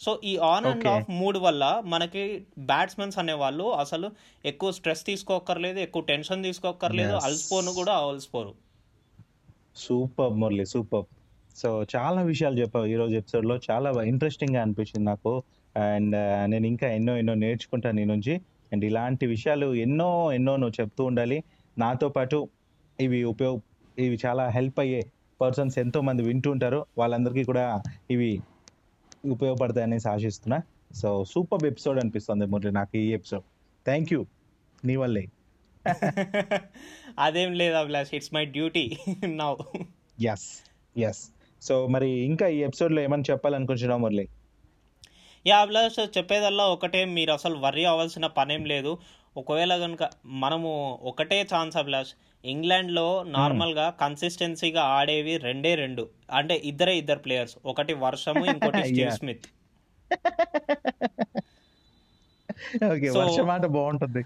సో 0.00 0.20
ఈ 0.24 0.36
ఆన్ 0.48 0.66
అండ్. 0.66 0.86
ఆఫ్ 0.88 1.10
మూడ్ 1.10 1.38
వల్ల 1.38 1.64
మనకి 1.84 2.24
బ్యాట్స్మెన్స్ 2.70 3.18
అనేవాళ్ళు 3.18 3.64
అసలు 3.84 4.08
ఎక్కువ 4.44 4.70
స్ట్రెస్ 4.70 5.06
తీసుకోక్కర్లేదు 5.06 5.78
ఎక్కువ 5.78 6.02
టెన్షన్ 6.02 6.44
తీసుకోక్కర్లేదు 6.44 7.14
Yes. 7.14 7.24
అలసిపోను 7.24 7.72
కూడా 7.72 7.94
అలసిపోరు 7.98 8.52
సూపర్ 9.76 10.32
మురళి 10.32 10.66
సూపర్ 10.66 11.06
సో 11.58 11.86
చాలా 11.96 12.22
విషయాలు 12.22 12.54
చెప్పావు 12.54 12.86
ఈరోజు 12.86 13.14
ఎపిసోడ్లో. 13.14 13.60
చాలా 13.70 14.02
ఇంట్రెస్టింగ్గా 14.02 14.62
అనిపించింది 14.62 15.10
నాకు. 15.10 15.42
అండ్ 15.76 16.10
నేను 16.50 16.66
ఇంకా 16.66 16.88
ఎన్నో 16.90 17.16
ఎన్నో 17.16 17.34
నేర్చుకుంటాను 17.34 17.96
నీ 17.96 18.04
నుంచి. 18.04 18.40
అండ్ 18.72 18.84
ఇలాంటి 18.84 19.26
విషయాలు 19.26 19.74
ఎన్నో 19.74 20.32
ఎన్నో 20.32 20.56
నువ్వు 20.56 20.82
చెప్తూ 20.82 21.04
ఉండాలి. 21.04 21.44
నాతో 21.78 22.08
పాటు 22.08 22.48
ఇవి 23.00 23.24
ఉపయోగ 23.24 23.58
ఇవి 23.98 24.18
చాలా 24.26 24.48
హెల్ప్ 24.48 24.80
అయ్యే 24.80 25.02
పర్సన్స్ 25.40 25.78
ఎంతో 25.78 26.00
మంది 26.00 26.22
వింటూ 26.22 26.50
ఉంటారు. 26.50 26.86
వాళ్ళందరికీ 26.98 27.44
కూడా 27.44 27.82
ఇవి 28.10 28.40
ఉపయోగపడతాయనేసి 29.30 30.08
ఆశిస్తున్నా. 30.08 30.60
సో 30.94 31.24
సూపర్ 31.24 31.64
ఎపిసోడ్ 31.64 31.98
అనిపిస్తుంది 31.98 32.46
మురళి 32.46 32.72
నాకు 32.72 32.96
ఈ 32.96 33.12
ఎపిసోడ్. 33.12 33.42
Thank 33.86 34.12
you. 34.12 34.26
నీ 34.84 34.96
వల్లే. 34.96 35.26
అదేం 37.18 37.52
లేదు 37.52 37.74
Abhilash 37.74 38.14
it's 38.14 38.34
my 38.34 38.44
duty. 38.44 38.96
Now. 39.26 39.54
Yes 40.20 40.70
yes 40.98 41.28
so 41.62 41.86
మరి 41.86 42.10
ఇంకా 42.10 42.48
ఈ 42.48 42.58
ఎపిసోడ్లో 42.58 43.02
ఏమైనా 43.02 43.22
చెప్పాలనుకుంటున్నావు 43.30 44.00
మురళి? 44.00 44.28
యా 45.46 45.58
అభిలాష్ 45.58 46.18
చెప్పేదల్లా 46.18 46.64
ఒకటే 46.64 47.04
మీరు 47.04 47.32
అసలు 47.32 47.56
వర్రీ 47.56 47.84
అవ్వాల్సిన 47.84 48.26
పనేం 48.26 48.64
లేదు. 48.64 48.98
ఒకవేళ 49.36 49.76
కనుక 49.76 50.08
మనము 50.26 50.98
ఒకటే 51.02 51.46
ఛాన్స్ 51.54 51.76
అభిలాష్ 51.76 52.08
ఇంగ్లాండ్లో 52.44 53.22
నార్మల్గా 53.22 53.90
కన్సిస్టెన్సీగా 53.90 54.82
ఆడేవి 54.82 55.36
రెండే 55.36 55.74
రెండు. 55.74 56.08
అంటే 56.32 56.56
ఇద్దరే 56.56 56.96
ఇద్దరు 56.96 57.18
ప్లేయర్స్. 57.18 57.56
ఒకటి 57.64 57.94
వర్షము 57.94 58.44
ఇంకోటి 58.46 58.82
స్టీవ్. 58.82 59.10
స్మిత్. 59.10 59.46
ఓకే 62.92 63.10
వర్షం 63.10 63.46
మాట 63.46 63.66
బాగుంటుంది. 63.66 64.24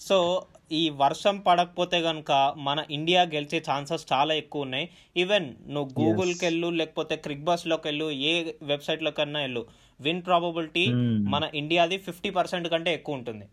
సో 0.00 0.42
ఈ 0.72 0.90
వర్షం 0.90 1.38
పడకపోతే 1.38 2.02
కనుక 2.02 2.54
మన 2.56 2.84
ఇండియా 2.90 3.22
గెలిచే 3.22 3.62
ఛాన్సెస్ 3.70 4.06
చాలా 4.12 4.34
ఎక్కువ 4.34 4.62
ఉన్నాయి. 4.62 4.88
ఈవెన్ 5.16 5.54
నువ్వు 5.68 6.04
గూగుల్కి 6.04 6.44
వెళ్ళు 6.44 6.68
లేకపోతే 6.68 7.16
క్రిక్ 7.16 7.44
బస్లోకి 7.44 7.88
వెళ్ళు 7.88 8.10
ఏ 8.10 8.52
వెబ్సైట్లో 8.62 9.10
కన్నా 9.10 9.40
వెళ్ళు. 9.40 9.66
Win 10.00 10.22
probability 10.26 10.86
Hmm. 10.86 11.30
మన 11.30 11.50
ఇండియాది 11.54 11.98
ఫిఫ్టీ 11.98 12.30
పర్సెంట్ 12.30 12.68
కంటే 12.68 12.94
ఎక్కువ 12.94 13.14
ఉంటుంది. 13.14 13.44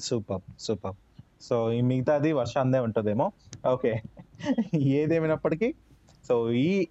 సూపర్ 0.00 0.40
సూపర్. 0.60 0.94
సో 1.42 1.72
ఈ 1.72 1.80
మిగతాది 1.80 2.32
వర్షాందే 2.32 2.78
ఉంటుందేమో. 2.78 3.32
ఓకే. 3.66 4.02
ఏదేమైనప్పటికీ 4.74 5.74
సో 6.28 6.52
ఈ 6.52 6.86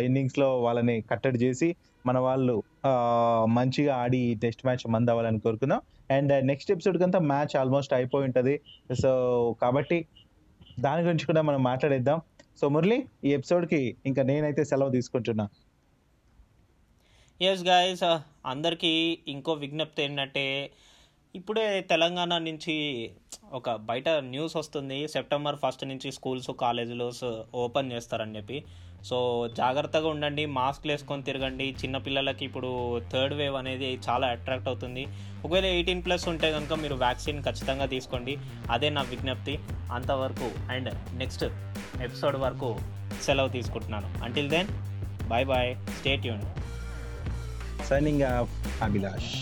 ఇన్నింగ్స్లో 0.00 0.62
వాళ్ళని 0.62 1.00
కట్టడి 1.00 1.38
చేసి 1.38 1.76
మన 2.06 2.18
వాళ్ళు 2.18 2.62
మంచిగా 3.44 3.96
ఆడి 3.96 4.34
టెస్ట్ 4.42 4.66
మ్యాచ్ 4.66 4.90
మంది 4.90 5.10
అవ్వాలని 5.10 5.40
కోరుకుందాం. 5.40 5.80
అండ్ 6.12 6.32
నెక్స్ట్ 6.46 6.70
ఎపిసోడ్ 6.70 6.98
కంతా 6.98 7.18
మ్యాచ్ 7.32 7.56
ఆల్మోస్ట్ 7.56 7.92
అయిపోయి 7.92 8.26
ఉంటుంది. 8.26 8.54
సో 9.02 9.10
కాబట్టి 9.62 9.98
దాని 10.80 11.02
గురించి 11.02 11.26
కూడా 11.26 11.42
మనం 11.42 11.62
మాట్లాడేద్దాం. 11.62 12.20
సో 12.60 12.68
మురళి 12.68 12.98
ఈ 13.24 13.32
ఎపిసోడ్కి 13.32 13.96
ఇంకా 14.06 14.22
నేనైతే 14.22 14.64
సెలవు 14.64 14.90
తీసుకుంటున్నా. 14.90 15.46
ఎస్ 17.40 17.62
గాయస్ 17.64 18.02
uh, 18.02 18.18
అందరికీ 18.46 19.18
ఇంకో 19.28 19.52
విజ్ఞప్తి 19.52 20.00
ఏంటంటే 20.02 20.44
ఇప్పుడే 21.34 21.64
తెలంగాణ 21.80 22.32
నుంచి 22.38 22.74
ఒక 23.52 23.70
బయట 23.90 24.08
న్యూస్ 24.08 24.54
వస్తుంది. 24.56 24.98
సెప్టెంబర్ 25.08 25.56
ఫస్ట్ 25.56 25.84
నుంచి 25.84 26.08
స్కూల్స్ 26.12 26.50
కాలేజీలు 26.60 27.06
ఓపెన్ 27.54 27.92
చేస్తారని 27.92 28.36
చెప్పి. 28.36 28.58
సో 29.08 29.16
జాగ్రత్తగా 29.56 30.08
ఉండండి 30.08 30.42
మాస్క్లు 30.56 30.92
వేసుకొని 30.92 31.22
తిరగండి. 31.28 31.66
చిన్నపిల్లలకి 31.80 32.42
ఇప్పుడు 32.48 33.00
థర్డ్ 33.12 33.34
వేవ్ 33.34 33.56
అనేది 33.60 33.88
చాలా 34.08 34.26
అట్రాక్ట్ 34.34 34.68
అవుతుంది. 34.68 35.02
ఒకవేళ 35.44 35.66
ఎయిటీన్ 35.76 36.02
ప్లస్ 36.06 36.26
ఉంటే 36.32 36.50
కనుక 36.52 36.72
మీరు 36.82 36.96
వ్యాక్సిన్ 37.04 37.40
ఖచ్చితంగా 37.48 37.86
తీసుకోండి. 37.94 38.36
అదే 38.70 38.90
నా 38.96 39.02
విజ్ఞప్తి. 39.12 39.54
అంతవరకు 39.92 40.50
అండ్ 40.72 40.90
నెక్స్ట్ 41.22 41.44
ఎపిసోడ్ 42.08 42.36
వరకు 42.36 42.70
సెలవు 43.22 43.48
తీసుకుంటున్నాను. 43.58 44.10
Until 44.24 44.50
then 44.56 44.70
bye 45.28 45.46
bye 45.52 45.72
stay 45.98 46.26
యూన్ 46.26 46.44
సైనింగ్ 47.90 48.22
ఆఫ్ 48.22 48.54
అభిలాష్ 48.82 49.32